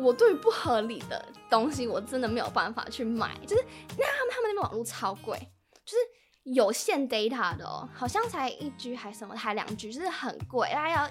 [0.00, 3.36] 我对于不合理的东西，我真的没有办法去买。
[3.44, 3.64] 就是
[3.96, 5.36] 那他们他们那边网络超贵，
[5.84, 5.96] 就是
[6.54, 11.10] 有限 data 的哦，好像才一 G 还什么，还两 G，就是很贵，大概要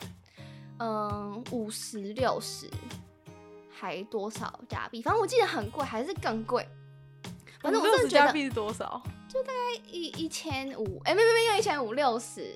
[0.80, 2.72] 嗯五十六十，
[3.80, 5.02] 还多少加币？
[5.02, 6.68] 反正我记得很贵，还是更贵。
[7.62, 9.02] 反正我真的觉得加币是多少？
[9.28, 12.56] 就大概一一千五，哎，没没没有一千五六十。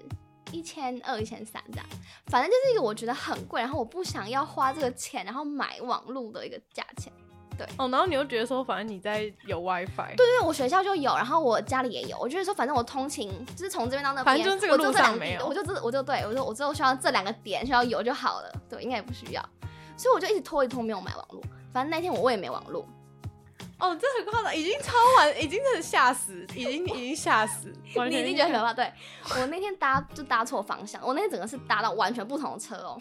[0.54, 1.86] 一千二、一千三这样，
[2.26, 7.10] 反正就是一个我觉得很贵，然后我不想要花这个钱，然后买网络的一个价钱。
[7.58, 12.18] 对哦，然后你又觉得说，反正你在有 WiFi，对对，我学校就有，然后我家里也有。
[12.20, 18.52] 我觉得说，反正我通勤就是从这边到那边，反正就这个路上没有，我就这我就对我就我之后需要这两个点需要有就好了。
[18.70, 19.50] 对，应该也不需要，
[20.02, 21.44] 所以我就一直拖一拖没有买网络。
[21.72, 22.88] 反正那天我我也没网络。
[23.78, 27.72] 哦，这很夸张，已经超完，已经真的吓死，已经已经吓死，
[28.10, 28.74] 你已经觉得很可怕。
[28.74, 28.92] 对，
[29.40, 33.00] 我那天搭就搭错方向，我那天整个是搭到完全不同的车哦，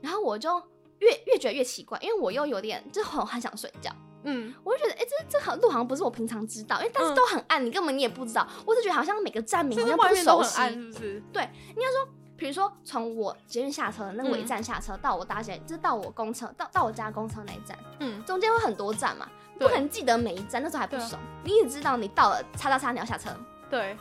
[0.00, 0.60] 然后我就
[0.98, 3.90] 越越觉得越奇怪，因为我又有点就很很想睡觉，
[4.24, 11.22] 嗯，我就觉得哎、欸，这这好路好像不是我平常知道，因为但是都很暗，嗯、你根本你也不知道，我就觉得好像每个站名好像不熟悉，是不是？
[11.32, 12.08] 对，应该说，
[12.42, 19.28] 比如说从我捷运下车的那个尾站下车、嗯、到我搭捷，就是到我公车到到我家公车那一站，嗯，中间会很多站嘛。
[19.60, 21.16] 不可能记得每一站，那时候还不熟。
[21.44, 23.30] 你也知道，你到了叉叉叉，你要下车。
[23.70, 23.96] 对，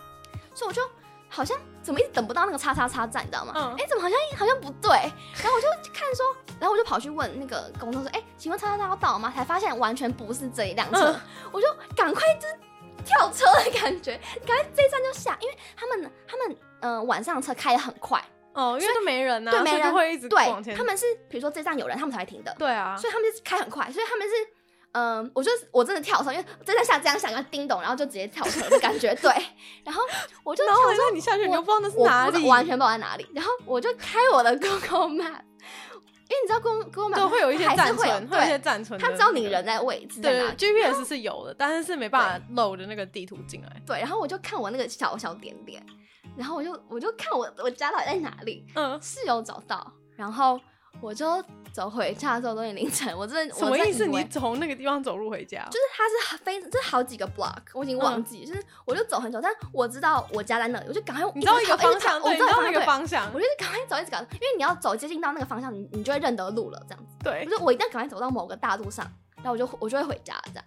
[0.56, 0.82] 所以我就
[1.30, 3.54] 好像怎么一直等不到那个叉叉叉站，你知道吗？
[3.56, 3.75] 嗯。
[3.77, 4.89] 哎，怎么好像好像不对？
[4.89, 6.25] 然后我就看说，
[6.60, 11.15] 然后我就跑去问那个公车说：“哎，请问叉叉叉要到吗？”才发现完全不是这一辆车。
[11.51, 12.47] 我就赶快就
[13.06, 20.46] 跳车的感觉，赶快这一站就下，因为他们他们嗯晚上车开的很快哦，因为都没人呐，对，没人会一直对。
[20.76, 22.54] 他们是比如说这站有人，他们才会停的。
[22.60, 24.34] 对啊，所以他们是开很快，所以他们是。
[24.94, 29.32] 嗯，我就我真的跳车，因为真的像这样想要叮咚，然后就直接跳车的感觉， 对。
[29.86, 30.04] 然后
[30.44, 30.82] 我就，然后
[31.13, 33.26] 你下去，你就不知道那是哪里，完全不知道在哪里。
[33.34, 35.39] 然后我就开我的 Google Map，
[36.28, 40.52] 因为你知道 Google Google Map 会有一些暂存，会有一些暂存，他知道你人在位置在哪。
[40.58, 43.82] GPS 是有的，但是是没办法 load 的那个地图进来。
[43.88, 45.82] 对，然后我就看我那个小小点点，
[46.36, 50.60] 然后我就我就看我我家到底在哪里，嗯，是有找到，然后。
[51.00, 51.41] 我就
[51.72, 54.06] 走回家的时候都已经凌晨，我真的什么意思？
[54.06, 55.65] 你从那个地方走路回家？
[55.72, 61.32] 就是它是非这好几个 block，我已经忘记，嗯、就是我就走很久，但我知道我家在那里，我就赶快。
[61.34, 67.15] 你知道一个方向，我知道那个方向，我就赶快走，一直赶，因为你要走接近到那个方向，你你就会认得路了，这样子。
[67.24, 70.65] 对，就是我一定要赶快走到某个大路上，然后我就我就会回家了，这样。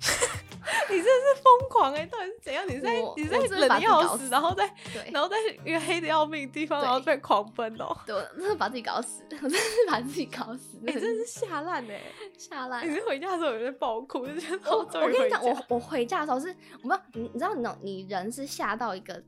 [0.90, 2.06] 你这是疯狂哎、欸！
[2.06, 2.64] 到底是怎样？
[2.68, 7.98] 你在你在冷的要死，然后在对，然后在一个黑的要命的地方，然后在狂奔哦、喔！
[8.06, 12.00] 对，我真的把自己搞死，我真是把自己搞死，你 真是吓烂哎！
[12.38, 12.88] 吓烂！
[12.88, 16.48] 你是回家的时候有在爆哭，就觉得我我跟你讲，我我回家的时候是，
[16.82, 19.22] 我不知道你你知道你你人是吓到一个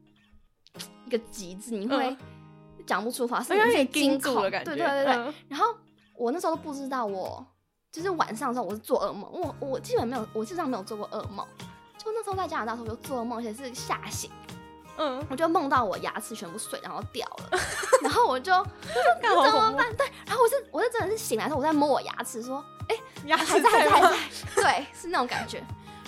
[1.06, 2.16] 一个极致，你会
[2.86, 4.72] 讲不出话，是有点惊恐的感觉。
[4.72, 5.66] 对对对对，嗯、然后
[6.16, 7.44] 我那时候都不知道我。
[7.94, 11.46] 就是晚上的时候，我是做噩梦，我我基本没有，我基本上没有做过噩梦。
[11.96, 14.28] 就那时候在加拿大的时候，我就做噩梦，而且是吓醒。
[14.96, 17.58] 嗯，我就梦到我牙齿全部碎，然后掉了，
[18.02, 18.52] 然后我就
[19.22, 19.94] 怎么办？
[19.96, 24.16] 对，然后我是我是真的是醒来的时候，我在摸我牙齿，说，哎、欸，牙齿在还在，还在，
[24.56, 25.64] 对，是那种感觉。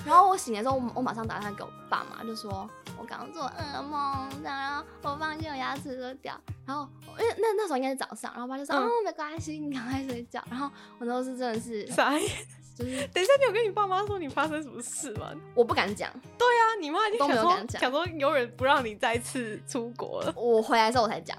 [0.07, 2.67] 然后我醒来之后，我我马上打电话给我爸妈，就说。
[2.99, 6.89] 我刚刚做噩梦，然后我发现我牙齿都掉，然后
[7.19, 12.47] 因为那那时候应该是早上，然后我爸就说：“嗯、哦，没关系，你赶快睡觉。”然后我那时候是真的是啥意思？
[12.75, 15.31] 就是等一下，你有跟你爸妈说你发生什么事吗？
[15.55, 16.11] 我不敢讲。
[16.39, 20.33] 对啊，你妈已经想说讲想说有人不让你再次出国了。
[20.35, 21.37] 我回来之后我才讲。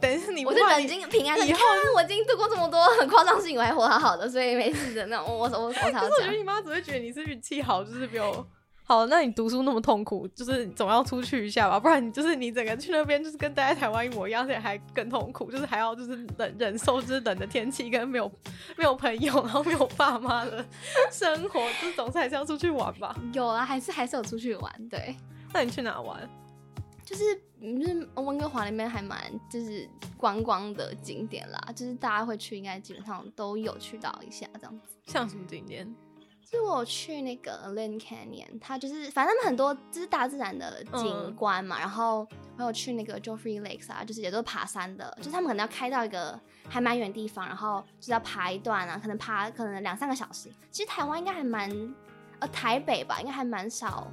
[0.00, 1.46] 等一下，你我是冷静平安的。
[1.46, 1.60] 以后
[1.94, 5.22] 我已经度过这么多很夸张事情，我还活好好的，所以没事的那。
[5.22, 6.00] 我我我我才讲。
[6.04, 8.46] 可是我觉得你妈只会觉得你是运气好，就是没有。
[8.88, 18.30] 好，那你读书那么痛苦，就是总要出去一下吧，不然你就是你整个去那边就是跟待在台湾一模一样，而且还更痛苦，就是还要就是忍忍受就是冷的天气跟没有
[18.76, 20.64] 没有朋友，然后没有爸妈的
[21.10, 23.16] 生活，就是总是还是要出去玩吧。
[23.32, 24.88] 有啊，还是还是有出去玩。
[24.88, 25.16] 对，
[25.52, 26.16] 那你去哪玩？
[27.06, 29.88] 就是就是温哥华那边还蛮就是
[30.18, 34.96] 观光的景点啦，就是大家会去，应该基本上都有去到一下这样子。
[35.06, 35.94] 像什么景点？
[36.44, 46.38] 就我去那个 Lynn Canyon，它就是反正他们很多就是大自然的景观嘛，嗯、然后还有去那个 Joffrey Lakes 啊，就是也都是爬山的，就是他们可能要开到一个
[46.68, 50.48] 还蛮远的地方，然后就是要爬一段啊，可能爬可能两三个小时。
[50.70, 51.68] 其实台湾应该还蛮
[52.38, 54.08] 呃台北吧，应该还蛮少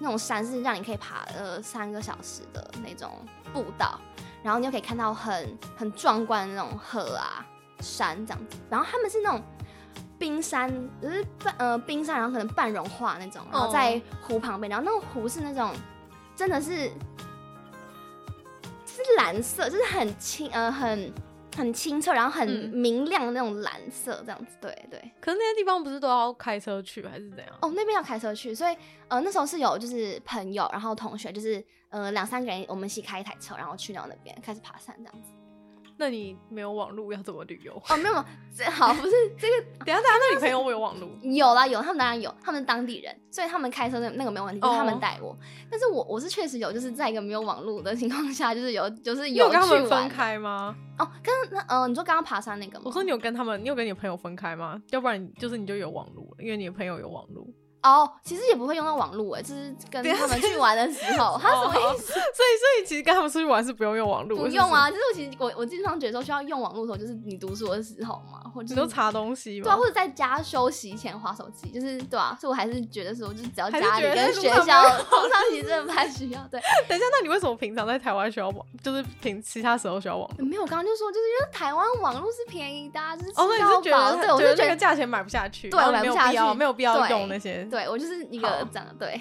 [0.00, 4.00] 那种山是让你可以爬呃三个小时的那种步道，
[4.42, 7.46] 然后你就可以看到很很壮观的那种河啊
[7.78, 9.40] 山这样子，然后他们是那种。
[10.18, 15.72] 冰山就是半呃冰山，然后可能半融化那种，然后在湖旁边，然后那个湖是那种
[16.36, 16.90] 真的是
[18.84, 21.10] 是蓝色，就是很清呃很
[21.56, 24.56] 很清澈，然后很明亮的那种蓝色这样子。
[24.60, 24.98] 对对。
[25.20, 27.48] 可是那些地方不是都要开车去还是怎样？
[27.60, 28.76] 哦，那边要开车去，所以
[29.08, 35.30] 呃那时候是有就是朋友，然后同学就是呃两三个人，我们一起开一台车，然后去到那边开始爬山这样子。
[36.00, 37.74] 那你没有网络要怎么旅游？
[37.74, 38.24] 哦，没有，
[38.56, 39.54] 这好不是这个。
[39.84, 41.06] 等下，等下，那你朋友有没有网络？
[41.22, 45.36] 有啦，有，他们当然有，他们是当地人，所以他们开车那那个没有问题，就是他们带我。
[45.70, 49.60] 但是我我是确实有，就是在一个没有网络的情况下，就是有，就是有去玩。
[49.60, 50.74] 跟他们分开吗？
[50.98, 52.84] 哦，跟那嗯，你说刚刚爬山那个吗？
[52.86, 54.80] 我说你有跟他们，你有跟你朋友分开吗？
[54.88, 57.52] 要不然就是你就有网络，因为你的朋友有网路。
[57.82, 62.12] 哦，其实也不会用到网络哎，就是跟他们去玩的时候， 他什么意思？
[62.12, 64.90] 所以，所以其实跟他们出去玩是不用用网络，不用啊。
[64.90, 72.36] 就是我其实我我经常觉得说需要用网络的时候，就是你读书的时候嘛，或者你都查东西嘛，对啊，或者在家休息前划手机，就是对啊。
[72.40, 76.40] 所以我还是觉得说，就是只要家里跟学校通上其实真的不太需要。
[76.50, 80.44] 对， 等一下，那你为什么平常在台湾需要网，就是平其他时候需要网络？
[80.44, 88.68] 没有，我刚刚就说，就是因为台湾网络是便宜的，就是哦，那你是觉得对，我就觉得价钱买不下去，对，买不下去，没有必要用那些，对我就是一个。
[88.72, 89.20] 讲的对，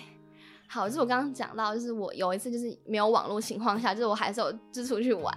[0.67, 5.33] 好，就是我刚刚讲到，就是我有一次就是没有网络情况下，就是我还是有就出去玩，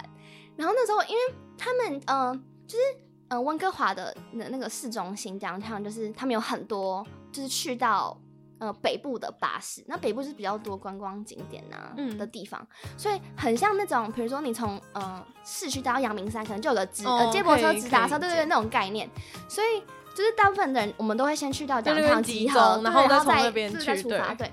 [0.57, 2.85] 然后那时候因为他们嗯、呃，就是
[3.29, 8.21] 嗯温哥华的那那个市中心这样，他们就是他们有很多就是去到
[8.59, 12.67] 呃北部的巴士，那北部是比较多观光景点呐、啊嗯、的地方，
[12.99, 19.09] 所以很像那种，比如说你从呃市区到阳明山，可能就有个直、哦、呃接驳车直达车，对对对，那种概念，
[19.49, 19.83] 所以。
[20.15, 24.35] 就是大部分的人，我们都会先去到讲堂集合，然后再从那边去出发。
[24.35, 24.51] 对，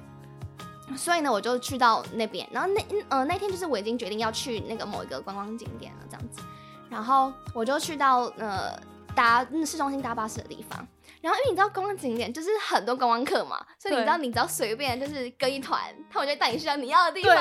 [0.96, 6.42] 所以呢，我就去到那边，然后那呃那天就是我已经决定要去那个某一个观光景点了，这样子。
[6.90, 8.78] 然后我就去到呃
[9.16, 10.88] 搭市中心搭巴士的地方。
[11.22, 15.78] 然后，因为你知道观光景点就是很多观光客嘛，所以你知道，你只要随便就是跟一团，
[16.10, 17.36] 他们就会带你去到你要的地方。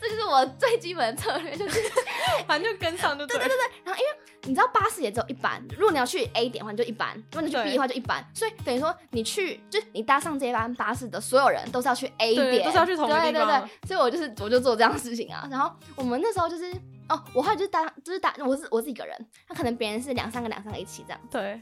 [0.00, 1.82] 这就是我最基本的策略，就是
[2.46, 3.36] 反正就跟上就对。
[3.36, 3.70] 对对对对。
[3.82, 13.32] 然后，因为你知道巴士也只有一班，如果你要去 A 点的话就一班，如果你去 B 的话就一班，所以等于说你去就是你搭上这班巴士的所有人都是要去 A 点，都是要去同一个地方。
[13.32, 13.88] 对对对。
[13.88, 15.48] 所以我就是我就做这样的事情啊。
[15.50, 16.72] 然后我们那时候就是
[17.08, 21.20] 哦，我后来就是搭就是搭我是我是一个人，那可能别人是两三个两三个一起这样。
[21.30, 21.60] 对。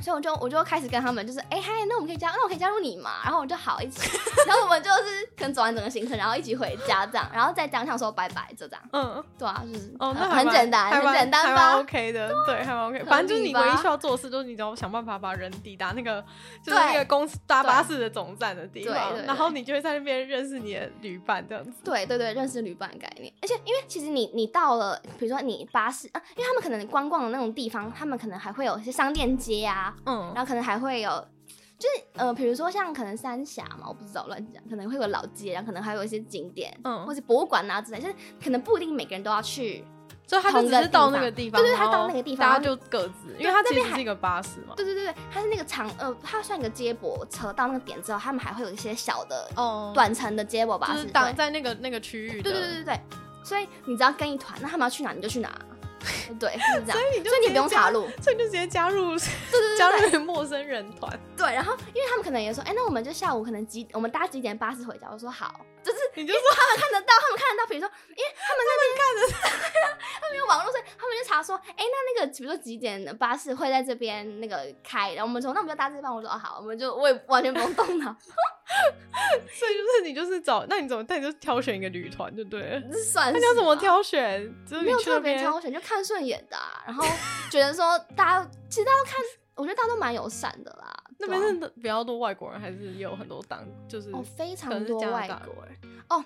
[0.00, 3.10] 所以我就我就开始跟他们就是哎嗨，那我们可以加，那我可以加入你嘛？
[3.24, 4.08] 然后我们就好一起，
[4.46, 8.82] 然后我们就是可能走完整个行程，然后一起回家这样，然后在当场说拜拜，就这样。
[8.92, 13.04] 嗯，对啊，就是哦，那很简单，很简单吧？OK 的，对，还 OK。
[13.04, 16.24] 反正就是你唯一需要做的事，就是你只要想办法把人抵达那个
[16.62, 21.72] 就是那个公司搭巴士的总站的地方，然后你就会在那边认识你的旅伴这样子。
[21.84, 23.32] 对对对，认识旅伴概念。
[23.42, 30.58] 而且因为其实你你到了，比如说你巴士啊，因为他们可能观光的那种地方，他们可能还会有一些商店街啊，嗯，然后可能。
[30.68, 31.10] 还会有，
[31.78, 39.82] 就是呃，比如说像可能三峡嘛，我不知道乱讲，可能会有老街，然后可能还有一些景点，嗯，或者博物馆啊之类，就是可能不一定每个人都要去，
[40.26, 53.00] 就他只是到那个地方，对对，他到那个地方，大家就各自，因为他其实是一个巴士嘛，对对对对，他是那个长呃，他算一个接驳车，到那个点之后，他们还会有一些小的哦短程的接驳巴士，挡在那个那个区域，对对对对对，
[53.44, 55.50] 所以你只要跟一团，那他们要去哪你就去哪。
[56.38, 61.18] 对，是这样，所以你就所以你不用查路， 所以你就直接加入，对对对， 加入陌生人团。
[61.36, 65.08] 对，然后因为他们可能也说，哎，那我们就下午可能几，我们搭几点巴士回家？
[65.10, 75.12] 我说好，就是你就说他们看得到，他们看得到，比如说，因为他们那边看得到，他们有网络，所以他们就查说，哎，那那个比如说几点的巴士会在这边那个开？
[75.14, 76.14] 然后我们说，那我们就搭这班。
[76.14, 78.14] 我说哦好，我们就我也完全不用动脑。
[79.50, 82.82] 所以就是你就是找，那你怎么，那你就挑选一个旅团，对不对？
[83.14, 84.42] 那你要怎么挑选？
[84.66, 87.04] 就是没有特别挑选，就看顺眼的，啊，然后
[87.50, 89.16] 觉得说大家其实大家都看，
[89.56, 90.94] 我觉得大家都蛮友善的啦。
[91.18, 95.76] 那边是比较多外国人，还是有很多当就是哦，非常多外国人
[96.08, 96.24] 哦。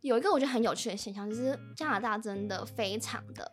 [0.00, 3.52] 有一个我觉得很有趣的现象，就是加拿大真的非常的。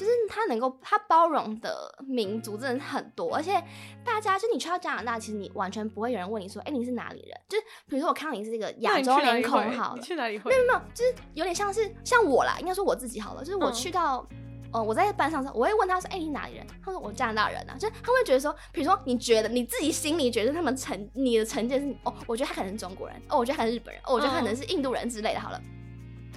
[0.00, 3.62] 就是他能够，他包容的民族真的很多，而且
[4.02, 7.38] 大家就你去到加拿大，其实你完全不会有人问你说，哎、欸，你是哪里人？
[7.50, 10.50] 就是比如说我看到你是一个亚洲脸孔，好了，你去哪里会？
[10.50, 16.66] 没有没有，就是有点像是像我啦，应该说我自己好了，就是我去到，嗯、呃，我在班上时候，我会问他说，哎、欸，你哪里人？
[16.82, 25.60] 他说我加拿大人啊，就是他会觉得说，比如说你觉得你自己心里觉得他们成你的成见是，哦，我觉得他可能是中国人，哦，我觉得他是日本人，哦，我觉得他可能是印度人之类的，好了。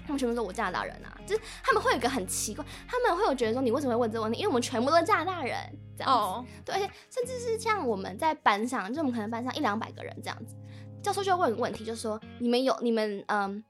[0.05, 4.39] 他们全部说我加拿大人啊，就是他们会有一个很奇怪，他们会有觉得说你为什么会问这个问题？
[4.39, 5.57] 因为我们全部都是加拿大人
[5.97, 6.45] 这样子，oh.
[6.65, 10.55] 对，而且甚至是像我们在班上，就我们可能班上一两百个人这样子，
[11.01, 13.63] 教授就会问一个问题，就是说你们有你们嗯，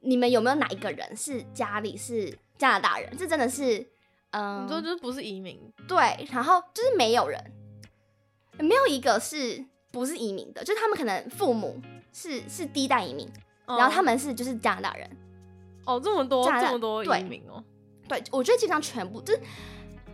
[0.00, 3.16] 你们有没有哪一个人是家里是加拿大人？
[3.16, 3.84] 这真的是
[4.30, 5.58] 嗯，你说就是不是移民？
[5.88, 7.52] 对，然后就是没有人，
[8.58, 11.80] 没有一个是不是移民的，就是他们可能父母
[12.12, 13.28] 是是第一代移民
[13.66, 13.78] ，oh.
[13.78, 15.10] 然后他们是就是加拿大人。
[15.84, 17.62] 哦，这么多这么多移民哦，
[18.08, 19.40] 对，我觉得基本上全部就是，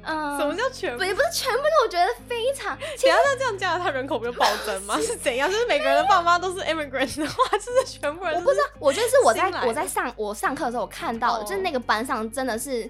[0.02, 1.04] 嗯，什么叫全部？
[1.04, 2.78] 也不是全部，是我觉得非常。
[2.96, 4.98] 其实他这样加拿大人口不就暴增吗？
[5.02, 5.50] 是怎样？
[5.50, 8.35] 就是每个人的爸妈都是 immigrant 的话， 就是全部人。
[8.35, 12.88] 我不知道，我觉得是我在我在上我上课的时候，我看到的，就是那个班上真的是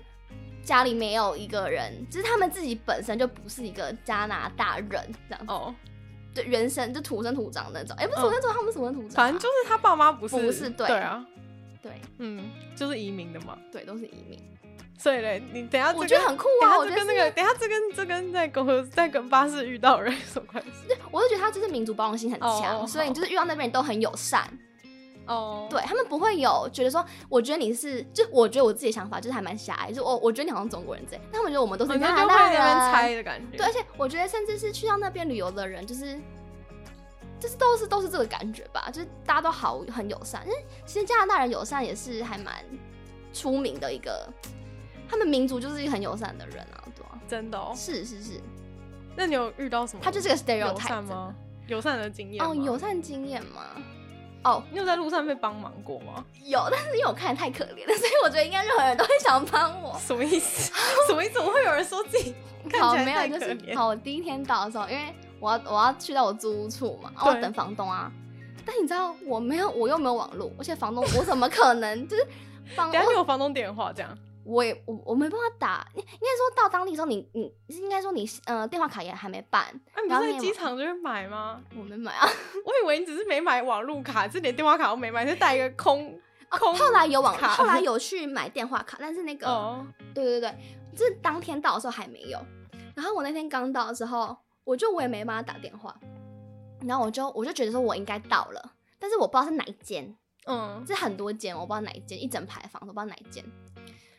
[0.62, 4.88] 家里没有一个人，就是他们自己本身就不是一个加拿大人
[5.28, 5.74] 这样哦，
[6.34, 11.24] 对，原生就土生土长那种，哎，不是土生土长，他们土生土长，反正就是他爸妈不是，不是对啊。
[11.82, 14.38] 对，嗯，就是移民的嘛，对，都是移民。
[14.98, 20.88] 所以嘞，你等下我觉得很酷啊，我觉得跟那个，等下这跟这跟在公和在跟巴士遇到人有什么关系？
[20.88, 24.46] 对， 我就觉得他就是民族包容性很强，所以你就是遇到那边人都很友善。
[25.26, 32.60] 哦，对他们不会有觉得说，我觉得你是，就我觉得我自己的想法就是还蛮狭隘，就我我觉得你好像中国人这样，他们觉得我们都是加拿大人，
[32.90, 33.56] 猜的感觉。
[33.56, 36.18] 对，而且我觉得甚至是去到那边旅游的人，就是。
[37.40, 42.64] 就是都是都是这个感觉吧，就是大家都好很友善，因为其实加拿大人友善也是还蛮
[43.32, 44.28] 出名的一个，
[45.08, 48.40] 他们民族就是一个很友善的人啊，对啊，真的哦，是是是。
[49.16, 50.02] 那你有遇到什么？
[50.02, 51.34] 他就是个 stereotype 友善吗？
[51.66, 53.62] 友善的经验哦，友善经验吗？
[54.44, 56.24] 哦，你有在路上被帮忙过吗？
[56.44, 59.98] 有，但是因为我看得太可怜了，所以我觉得应该任何人都会想帮我。
[59.98, 60.72] 什么意思？
[61.08, 61.34] 什么意思？
[61.34, 62.34] 怎么会有人说自己
[62.70, 63.38] 看起来太可怜？
[63.38, 65.14] 好，没有，就是好，我第一天到的时候，因为。
[65.40, 68.10] 我要我要去到我租屋处嘛，然后等房东啊。
[68.66, 72.26] 但你知道我没有，我又没有网络，而且房东我怎么可能 就是
[72.76, 72.90] 房？
[72.90, 74.16] 等下你有房东电话这样？
[74.44, 79.66] 我也我我没办法打，应该说到当地时候你你应该说你呃电话卡也还没办。
[79.94, 81.60] 那你不是在机场就是买吗？
[81.76, 82.26] 我没买啊，
[82.64, 86.74] 我以为你只是没买网络卡，是连电话卡都没买，就带一个空空。
[86.74, 89.84] 后来有网卡， 后来有去买电话卡，但是那个
[90.14, 90.54] 对对对对，
[90.96, 92.38] 就是当天到的时候还没有。
[92.94, 94.34] 然后我那天刚到的时候，
[94.68, 95.98] 我就我也没帮他打电话，
[96.86, 100.14] 然后我就我就觉得说我应该到了，但是我不知道是哪一间，
[100.44, 103.42] 嗯，是很多间，我不知道哪一间，一整排房我不知道哪一间，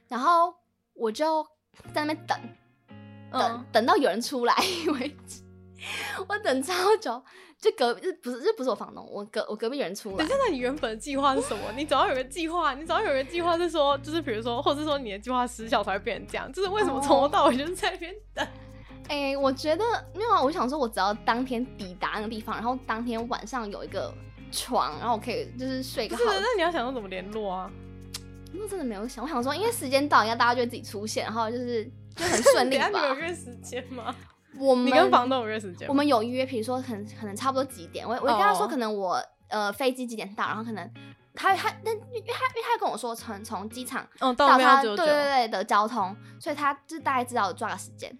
[0.07, 0.51] 然后
[0.95, 1.45] 我就
[1.93, 2.35] 在那边等，
[3.31, 4.55] 等、嗯、等到有人出来
[4.99, 5.43] 为止，
[6.27, 7.23] 我等超久。
[7.61, 10.15] 就隔壁不是就不是我房东，我隔我隔壁有人出来。
[10.15, 11.63] 等下，那你原本的计划是什么？
[11.75, 16.49] 你总要有个计划，你总要有个计划是说，就是比如说，或者是说你的计划失效才会变成这样。
[16.53, 18.47] 就是为什么从头到尾就是在那边等？
[19.09, 19.83] 哎、欸，我觉得
[20.13, 24.13] 没有啊，我想说，我只要当天抵达那个地方，然后当天晚上有一个
[24.51, 26.23] 床，然后我可以就是睡个好。
[26.23, 27.71] 是，那你要想说怎么联络啊？
[28.53, 31.83] 那真的没有想，我想说，因为时间到，应该大家就会自己出现，然后就是
[32.15, 32.87] 就很顺利 吧。
[32.87, 34.15] 你有约时间吗？
[34.59, 35.87] 我们你跟房东有约时间？
[35.87, 39.23] 我们有约，比如说可能可能差不多几点，我我跟他说可能我、oh.
[39.49, 40.87] 呃飞机几点到，然后可能
[41.33, 44.07] 他他那因为他因为他跟我说从从机场
[44.37, 48.15] 到他、oh, 对对对的交通，所以他就大概知道我抓个时间。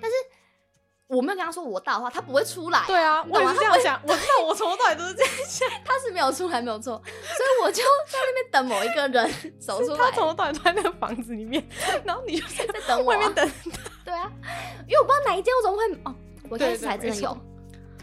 [0.00, 0.16] 但是
[1.08, 2.84] 我没有跟他说我到的话，他不会出来、啊。
[2.86, 4.00] 对啊，我也是这样想。
[4.04, 9.98] 我知道 我从头到尾都是这样想， 他是没有出来没有错，所以我就在那边等某一个人走出来。
[9.98, 11.66] 他从头到尾都在那个房子里面，
[12.04, 13.50] 然后你就在等我、啊、外面等。
[14.04, 14.30] 对啊，
[14.88, 16.14] 因为我不知道哪一间，我怎么会哦？
[16.48, 17.36] 我开始才真的有，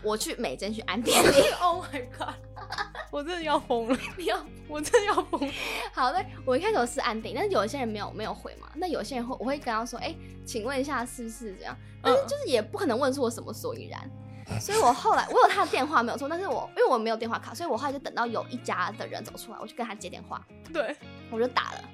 [0.01, 1.43] 我去每间去安电铃。
[1.61, 2.35] Oh my god！
[3.11, 5.51] 我真的要疯了， 你要， 我真的要疯。
[5.93, 8.67] 好的，我一开始是安定，但是有一些人没有没有回嘛。
[8.75, 14.09] 那有些人会，我会跟他说：“哎、欸，请问一下是不是这样？”但是就是也不可能问出我什么所以然。
[14.49, 20.45] 嗯、所以我后来我有他的电话没有错，但是我因为我没有电话卡，所以我后来就等到有一家的人走出来，我就跟他接电话。
[20.73, 20.93] 对，
[21.31, 21.89] 我就打了。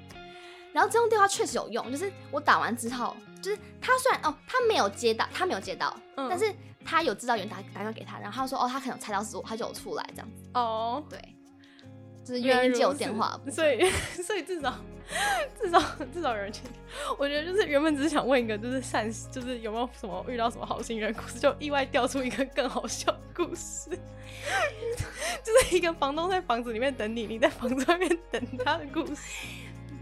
[0.72, 6.52] 然后这通电话确实有用，就是我打完之后，就是他虽然哦，他没有接到，他没有接到，嗯、但是
[6.90, 10.50] 他有知道有人打打电话给他，然后他说哦，他可能猜到是我，他就有出来这样子。
[10.54, 11.20] 哦，对，
[12.24, 13.88] 就是愿意接我电话，所以
[14.20, 14.74] 所以至少
[15.60, 15.80] 至少
[16.12, 16.62] 至少有人去。
[17.16, 23.90] 我觉得就是原本只是想问一个，就是善，就是有没有什么遇到什么好心人故事，就意外掉出一个更好笑的故事，
[25.44, 29.22] 就是一个房东在房子里面等你，你在房子外面等他的故事。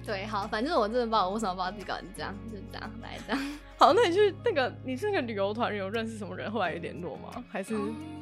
[0.08, 3.42] 对，好，反正我真的不知道我为什么把自己搞成这样，就是这样来这样。
[3.76, 7.44] 好，那你去那个，你是那个旅游团有认识什么人，后来有联络吗？
[7.50, 7.76] 还是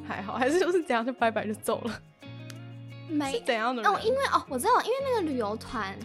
[0.05, 2.01] 还好，还是就是这样就拜拜就走了？
[3.07, 5.97] 没怎样的人哦，因为哦，我知道，因为那个旅游团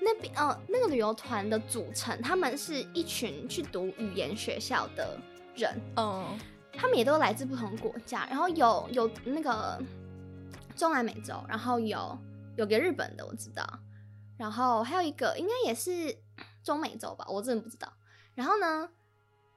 [0.00, 5.18] 那边，哦，那个旅游团的组成，他们是一群去读语言学校的
[5.54, 6.24] 人，嗯，
[6.72, 9.78] 他们也都来自不同国家，然后有有那个
[10.74, 12.18] 中南美洲，然后有
[12.56, 13.62] 有个日本的，我知道。
[14.38, 16.16] 然后还有一个应该也是
[16.62, 17.92] 中美洲吧，我真的不知道。
[18.34, 18.88] 然后呢，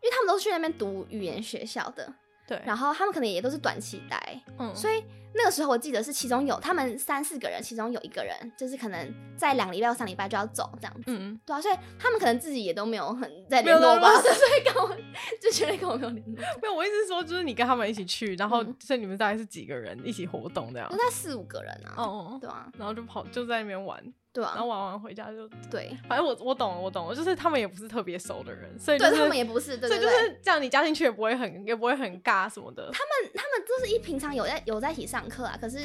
[0.02, 2.14] 因为他们都是去那边读语言学校的，
[2.48, 2.62] 对。
[2.66, 4.74] 然后他们可能也都是短期待，嗯。
[4.76, 5.04] 所以
[5.36, 11.40] 那个时候我记得是其中有他们三四个人，其中有一个人就是可能在两个礼拜或三礼拜就要走这样子，嗯。
[11.46, 14.96] 对啊，所以他们可能自己也都没有很在联络吧，所以跟我
[15.42, 16.42] 就觉得跟我没有联络。
[16.62, 20.90] 没有，我意思是说就是你跟他们一起去，然后所以你们大概是几个人一起活动这样？
[20.90, 24.02] 就在四五个人啊，哦，对啊，然后就跑就在那边玩。
[24.32, 32.84] 对啊，然后玩完回家就对，反正我我懂了，我懂了，就是他们也不是特别熟的人，所以、就是、对他们也不是，对对对，所以就是这样，你加进去也不会很也不会很尬什么的。
[32.94, 35.80] 他们他们就是一平常有在有在一起上课啊，可是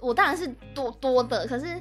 [0.00, 1.80] 我当然是多多的，可是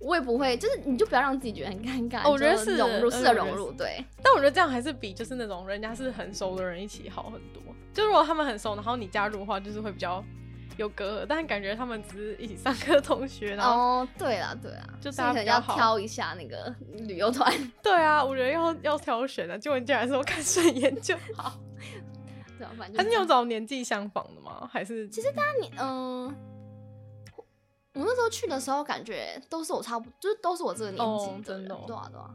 [0.00, 2.28] 我也不会，就是你就不要让自己觉得很尴尬。
[2.28, 4.04] 我觉得是融入，是的融入，对。
[4.22, 7.62] 但我觉得这样还是比就是那种人家是很熟的人一起好很多。
[7.94, 10.24] 就如果他们很熟，然后你加入的话，就是会比较。
[10.78, 16.72] 有隔阂，但感觉他们只是一起上课同学，然后哦，对啦，对啦，就大家要挑一下那个
[17.06, 17.52] 旅游团。
[17.82, 21.58] 对啊，我觉得要要挑选的，结果你竟然说看顺眼就好。
[22.56, 24.70] 对啊，反正还是你有找年纪相仿的吗？
[24.72, 26.26] 还是其实大家你嗯，
[27.94, 32.30] 我那时候去的时候感觉都是我差不多，就是都是我这个年纪、哦，真的、哦，对啊，对啊。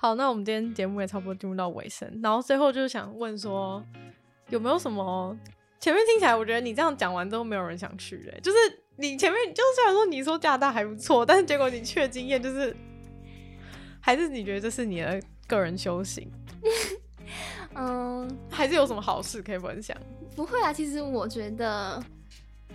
[0.00, 3.80] 好，那我们今天节目也差不多进入到尾声，然后最后就是想问说，
[4.48, 5.38] 有没有什么？
[5.84, 8.40] 前面听起来，我觉得你这样讲完之后，没有人想去哎、欸。
[8.40, 8.56] 就是
[8.96, 12.74] 你前面，就是虽然说你说加拿大还不错，但是结果你去的经验就是，
[14.00, 16.32] 还是你觉得这是你的个人修行？
[17.76, 19.94] 嗯，还是有什么好事可以分享？
[20.34, 22.02] 不会啊，其实我觉得，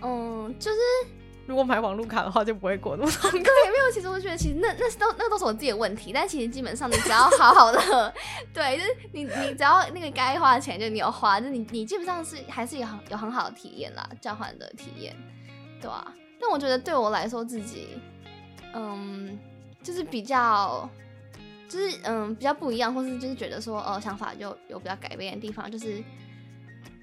[0.00, 0.78] 嗯，就是。
[1.50, 3.36] 如果买网路卡的话，就不会过那么痛苦。
[3.42, 3.90] 对，没有。
[3.92, 6.12] 其实我觉得，其实那那都那都是我自己的问题。
[6.12, 8.14] 但其实基本上，你只要好好的，
[8.54, 15.16] 对，就是你你只要那个该花的钱，就你有花，就你你基本上是还是有很有很好的体验啦，交换的体验，
[15.80, 16.14] 对、啊？
[16.40, 18.00] 但我觉得对我来说，自己
[18.72, 19.36] 嗯，
[19.82, 20.88] 就是比较
[21.68, 26.00] 就是嗯比较不一样，或是就是觉得说呃想法就有比较改变的地方，就是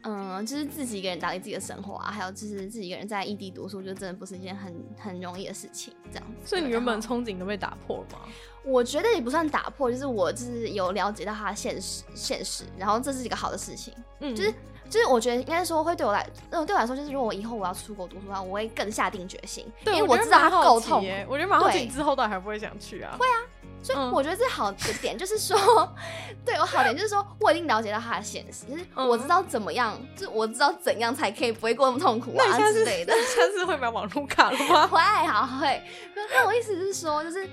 [0.10, 6.48] 嗯，就是自己一个人打理自己的生活啊，还有就是自己一个人在异地读书，就真的不是一件很很容易的事情，这样子。
[6.48, 8.20] 所以你原本憧憬都被打破了吗？
[8.64, 13.94] 我觉得也不算打破，就是我就是有了解到他的现实现实，然后这是一个好的事情。
[14.22, 14.54] 嗯，就是
[14.90, 21.06] 就是我觉得应该说会对我来，嗯，对我来说就是如果我以后我要出国读书的话，我会更下定决心，对，因为我知道他够痛。
[21.28, 23.18] 我觉得蛮好奇之后到底还不会想去啊？
[23.20, 23.44] 会啊。
[23.84, 25.58] 所以我觉得这好的点就是说，
[26.30, 33.14] 嗯、对我好点就是说，我已经了解到他的现实，就是我知道怎么样，嗯、就是我知道怎样才可以不会过那么痛苦啊之类的。
[33.14, 34.88] 下次会买网络卡了吗？
[34.88, 35.82] 会，好会。
[36.16, 37.46] 那我意思是说，就是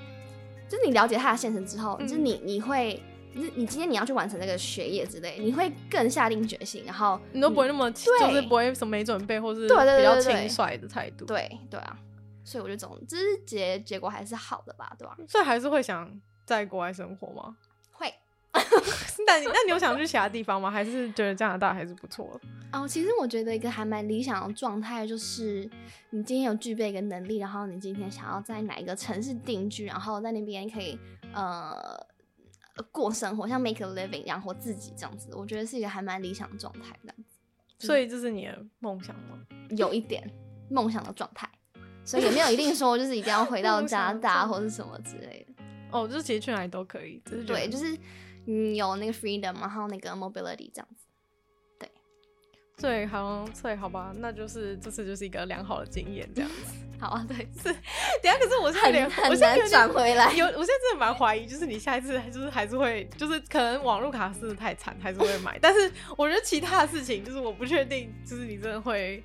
[0.69, 3.01] 就是你了解他的现实之后，嗯、就是你你会，
[3.33, 11.25] 你你今天你要去完成那个学业之类，你会更下定决心，然后你都不会那么就是不会什么没准备，或是比较轻率的态度。
[11.25, 11.97] 对对啊。
[12.45, 15.17] 所以我觉得总之结结果还是好的吧，对吧？
[15.27, 17.57] 所以还是会想在国外生活吗？
[17.91, 18.13] 会。
[19.27, 20.71] 那你那你有想去 其他地方吗？
[20.71, 22.41] 还是觉得加拿大还是不错？
[22.73, 25.69] 哦，其实我觉得一个还蛮理想的状态就是，
[26.11, 30.99] 你今天有具备一个能力，然后你今天想要在哪一个城市定居，然后在那边可以
[31.33, 31.99] 呃
[32.93, 37.87] 过生活，像 make a living 养活自己这样子，我觉得是一个还蛮理想的状态这样子。
[37.87, 39.39] 所以这是你的梦想吗？
[39.71, 40.31] 有一点
[40.71, 41.51] 梦想的状态。
[42.05, 45.65] 所以也没有一定说就是一定要回到 加拿大或是什么之类的。
[45.91, 47.97] 哦，就是其实去哪里都可以，就是对，就是
[48.47, 51.07] 你有那个 freedom，然后那个 mobility 这样子。
[51.79, 51.89] 对，
[52.77, 56.75] 对，好，对，好吧，那就是这次就是一个良好的经验，这样子。
[56.99, 57.65] 好啊，对，是。
[57.65, 60.33] 等下，可是我现在有点很难转回来。
[60.33, 65.57] 有，我现在真的蛮怀疑，就是你下一次就是还是会，就是可能网络卡是太惨，还是会买。
[65.61, 69.23] 但是我觉得其他的事情，就是我不确定，就是你真的会。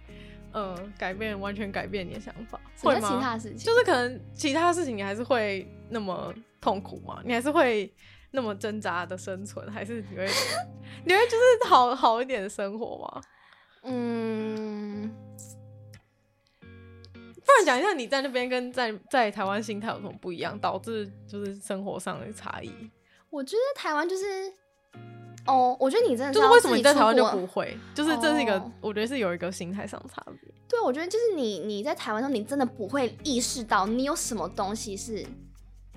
[0.54, 3.10] 嗯，改变完全改变你的想法，会吗？
[3.10, 7.22] 其他事情就是可能其他事情你还是会那么痛苦吗？
[7.24, 7.94] 你还是会
[8.32, 10.26] 那么挣扎的生存，还是你会
[11.06, 13.22] 你会就是好好一点的生活吗？
[13.84, 15.10] 嗯，
[16.60, 22.72] 不然讲一下你在那边跟在在台湾心态有什么不一样，导致就是生活上的差异？
[23.30, 24.24] 我觉得台湾就是。
[25.50, 27.76] 哦，我觉得你真的就是为什么你在台湾就不会？
[27.96, 30.52] 就是这是一个，哦、我觉得是有一个心态上的差别。
[30.68, 35.26] 对，我觉得就是你你在台湾的时候，你真的不会意识到你有什么东西是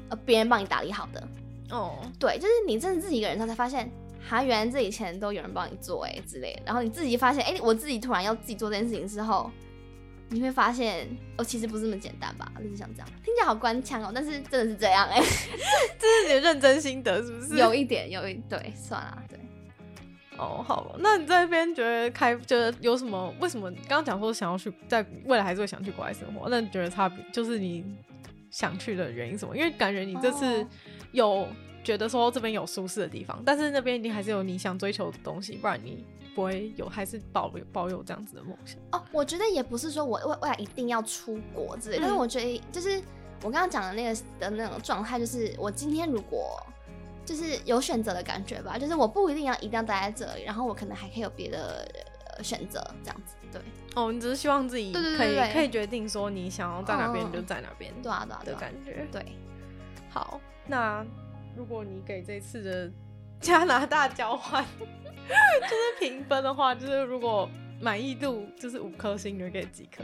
[0.08, 1.28] 呃别人帮你打理好的。
[1.70, 3.90] 哦，对，就是你真的自己一个人他才发现，
[4.26, 6.62] 哈，原来这以前都有人帮你做哎之类的。
[6.66, 9.50] 然后你自己发现，哎、欸，我自己突然要自己做这件事情之后，
[10.28, 12.50] 你会发现哦，其实不是那么简单吧？
[12.58, 15.18] 就是像这样，听起来好官腔哦，但是真的是这样哎，
[15.98, 17.58] 这是你的认真心得是不是？
[17.58, 19.38] 有一点，有一对，算了，对。
[20.38, 23.32] 哦，好了，那你在那边觉得开觉得有什么？
[23.40, 26.48] 为什么刚刚讲说想要去，在未来还是会想去国外生活？
[26.48, 27.84] 那你觉得差别就是你
[28.50, 29.56] 想去的原因什么？
[29.56, 30.66] 因为感觉你这次
[31.12, 31.46] 有
[31.84, 36.04] 觉得说这边有舒适的地方，但是那边一定还是有你想追求的东西，不然你
[36.34, 38.80] 不会有还是保留保有这样子的梦想。
[38.92, 43.00] 哦，我觉得也不是说我未未来一定要出国之类，嗯、但是我觉得就是
[43.42, 46.60] 我刚刚讲的那个的那种状态，就是我今天如果。
[47.24, 51.88] 就是有选择的感觉吧，就是我不一定要一定要待在这里，然后我可能还可以有别的
[52.42, 53.34] 选择，这样子。
[53.52, 53.60] 对，
[53.94, 59.06] 哦，你只是希望自己可以可以决定说你想要在哪边就在哪边，对啊对啊的感觉。
[59.12, 59.24] 对，
[60.10, 61.04] 好，那
[61.56, 62.90] 如果你给这次的
[63.40, 67.48] 加拿大交换 就是评分的话，就是如果
[67.80, 70.02] 满意度就是五颗星，你会给几颗？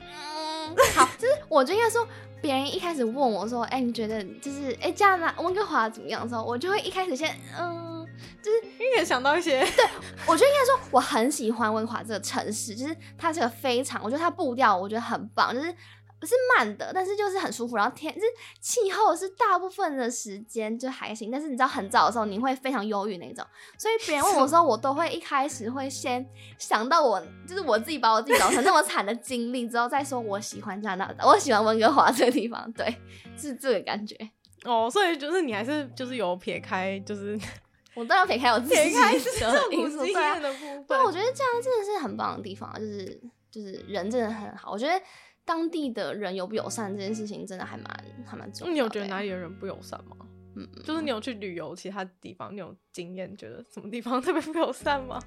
[0.00, 2.06] 嗯，好，就是我就应该说。
[2.40, 8.06] 别人一开始问我说：“哎、欸，你觉得就是哎，加拿大温哥华怎么样？”的时候，我就会一开始先嗯，
[8.42, 9.60] 就是应该想到一些。
[9.76, 9.84] 对，
[10.26, 15.74] 我觉得应该说我很喜欢温哥华这个城市，就是它这个非常，我觉得它步调我觉得很棒，就是。
[16.20, 17.76] 不是慢的，但是就是很舒服。
[17.76, 18.26] 然后天，就是
[18.60, 23.46] 气候是大部分的时间就还行，但是你知道很早的时候你会非常忧郁那种。
[23.78, 26.26] 所以别人问我的时候，我都会一开始会先
[26.58, 32.96] 想到我，就是我自己把我自己搞成那么惨的经历之后再说我喜欢加拿大，我喜欢温哥华这个地方，对，
[33.36, 34.16] 是这个感觉。
[34.64, 37.38] 哦，所以就是你还是就是有撇开，就是
[37.94, 40.84] 我当然撇开我自己的 撇开这种经验的部分。
[40.84, 43.20] 对，我觉得这样真的是很棒的地方，就是
[43.52, 45.00] 就是人真的很好，我觉得。
[45.48, 48.72] 当地的人友不友善这件事情真的还蛮还蛮重要的。
[48.74, 50.14] 你有觉得哪里的人不友善吗？
[50.56, 55.18] 嗯，就是你有去旅游其他地方，你有经验觉得什么地方 特别不友善吗？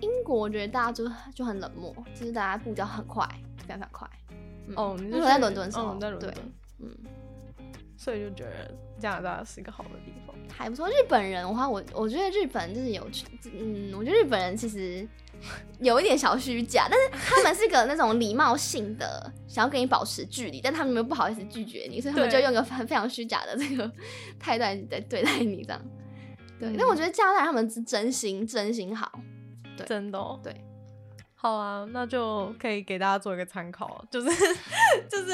[0.00, 3.24] 英国我觉得大家就就很冷漠，就是大家步调很快，
[3.58, 4.10] 非常非常快。
[4.66, 5.94] 嗯、哦，你是在伦敦是吗？
[5.96, 6.34] 哦，在伦敦。
[6.34, 6.42] 对，
[6.80, 6.90] 嗯。
[7.96, 10.86] 所以就觉得加拿大是一个好的地方，还不错。
[10.88, 15.06] 日本人的话，我我觉得日本就是有趣，嗯，我觉得日本人其实
[15.80, 23.90] 有一点小虚假，但是他们是个那种礼貌性的，想要跟你保持距离，但他们又不好意思拒绝你，所以他们就用一个很非常虚假的这个
[24.40, 25.82] 态度在对待你这样。
[26.58, 29.12] 对，但我觉得加拿大他们是真心真心好，
[29.76, 30.54] 对，真的、哦，对。
[31.38, 34.28] 好啊，那就可以给大家做一个参考，就是
[35.06, 35.32] 就是，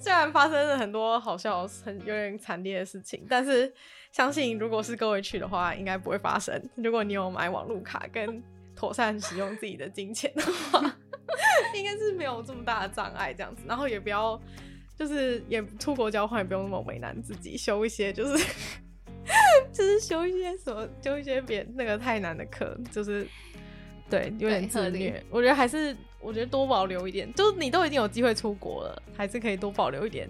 [0.00, 3.70] 虽然发生了很多好笑、很有点惨烈的事情，但是
[4.10, 6.60] 相信如果是各位去的话，应该不会发生。
[6.76, 8.42] 如果你有买网路卡跟
[8.74, 10.80] 妥善使用自己的金钱的话，
[11.74, 13.62] 应该是没有这么大的障碍这样子。
[13.66, 14.40] 然后也不要，
[14.98, 18.46] 就是也出国交换也不用那么为难自己，修一些就是
[19.72, 23.26] 就是修一些什么，修一些别那个太难的课，就是。
[24.10, 25.20] 对，有点自虐。
[25.30, 30.28] 我觉得还是，我觉得多保留一点，就是你都已经有机会出国了，还是可以多保留一点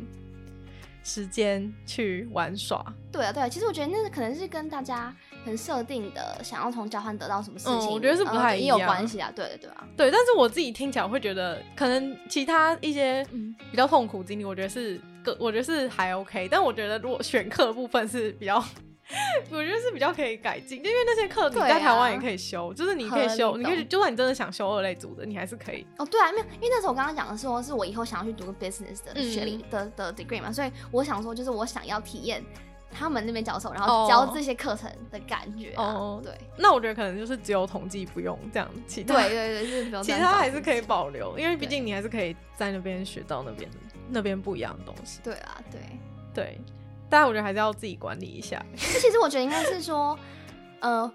[1.05, 2.85] 时间去玩耍。
[3.13, 9.31] 对啊，对啊，其实我觉得那可能是跟大家很设定的，想要从交换得到什么事情，嗯、我觉得是不太一样，也有关系啊。
[9.37, 10.11] 对对啊，对。
[10.11, 13.25] 但是我自己听起来会觉得，可能其他一些
[13.71, 16.49] 比较痛苦经历，我觉得是个，我觉得是还 OK。
[16.51, 18.65] 但我觉得如果选课的部分是比较。
[19.51, 25.87] 我觉得是比较可以改进，因为那些课你在台湾也可以修，啊、就是你可以修，你可以就算你真的想修二类组的，你还是可以。
[25.99, 32.43] 哦，对啊，没有，因为那时候我刚刚讲的说是我以后想要去读个 business 的学历的、嗯、的 degree 嘛，所以我想说就是我想要体验
[32.91, 35.83] 他们那边教授，然后教这些课程的感觉、啊。
[35.83, 36.33] 哦，对。
[36.57, 40.05] 那我觉得可能就是只有统计不用这样，其他对对对，就是。
[40.05, 43.71] 其他还是可以保留，因为毕竟你还是可以在那边学到那边
[44.09, 45.21] 那边不一样的东西。
[45.23, 45.81] 对啊，对
[46.33, 46.61] 对。
[47.15, 48.65] 但我觉得还是要自己管理一下。
[48.77, 50.19] 这其实我觉得应该是说，
[50.81, 51.11] 呃，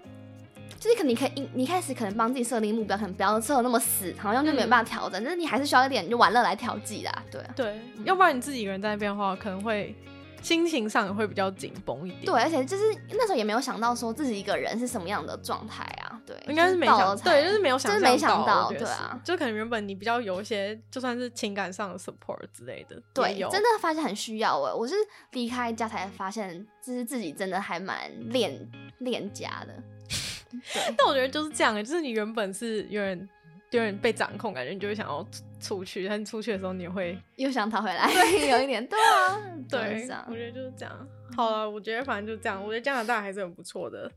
[0.78, 5.20] 就是可能你可以你一开始可能帮自己设定目标，可能不要设的那么死，好像就没办法调整。
[5.20, 7.52] 嗯、但是你还是需要一点就玩乐来调剂啦，对啊。
[7.54, 9.94] 对，要不然你自己一个人在那边的话，可能会。
[10.42, 24.94] 心情上也会比较紧绷一点，对，而且就是那时候也没有想到说自己一个人是什么样的状态啊，对，应该是没想到，对，就是没有想，就是没想到，对啊，就可能原本你比较有一些，就算是情感上的 support 之类的，对，真的发现很需要哎，我是
[25.32, 28.52] 离开家才发现，就是自己真的还蛮恋
[28.98, 29.74] 恋家的，
[30.72, 33.28] 对，但我觉得就是这样，就是你原本是有点
[33.70, 35.26] 有点被掌控，感觉你就会想要。
[35.60, 39.36] 出去，但出去的时候你会 又想逃回来，对，有一点，对啊，
[39.68, 41.08] 对，我觉得就是这样。
[41.36, 42.64] 好了，我觉得反正就这样。
[42.64, 44.10] 我觉得加拿大还是很不错的，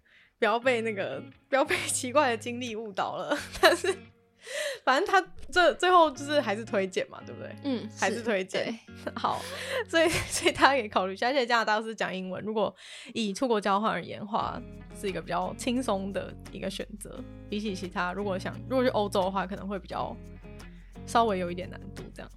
[0.44, 3.38] 不要被那个不要被 奇怪的经历误导了。
[3.62, 3.88] 但是
[4.84, 7.56] 反正他这最后就是还是推荐嘛，对不对？
[7.64, 8.78] 嗯，还是推荐。
[9.16, 9.42] 好，
[9.88, 11.28] 所以所以大家可以考虑一下。
[11.28, 12.76] 而且加拿大是讲英文，如果
[13.14, 14.62] 以出国交换而言的话，
[15.00, 17.24] 是一个比较轻松的一个选择。
[17.50, 20.14] 比起其他，如果想如果去欧洲的话，可能会比较。
[21.06, 22.32] 稍微有一点难度，这样。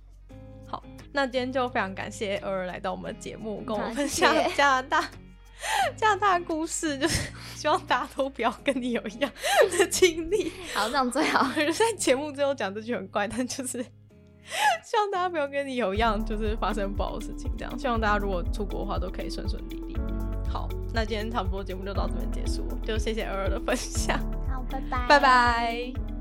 [0.67, 0.83] 好，
[1.13, 5.09] 那今天就非常感谢尔尔来到我们的节目，跟我们分享加拿大
[5.97, 9.31] 加拿大的故事，就是希望大家都不要跟你有一样
[9.79, 10.53] 的经历。
[10.75, 11.47] 好，这样最好。
[11.55, 13.83] 在节目最后讲这句很怪，但就是
[14.85, 17.51] 希望大家不要跟你有一样，就是发生不好的事情。
[17.57, 19.97] 这样，希望大家如果出国的话，都可以顺顺利利。
[20.49, 24.19] 好，那今天差不多节目就到这边结束，就谢谢二二的分享。
[24.49, 26.16] 好，拜拜，拜拜。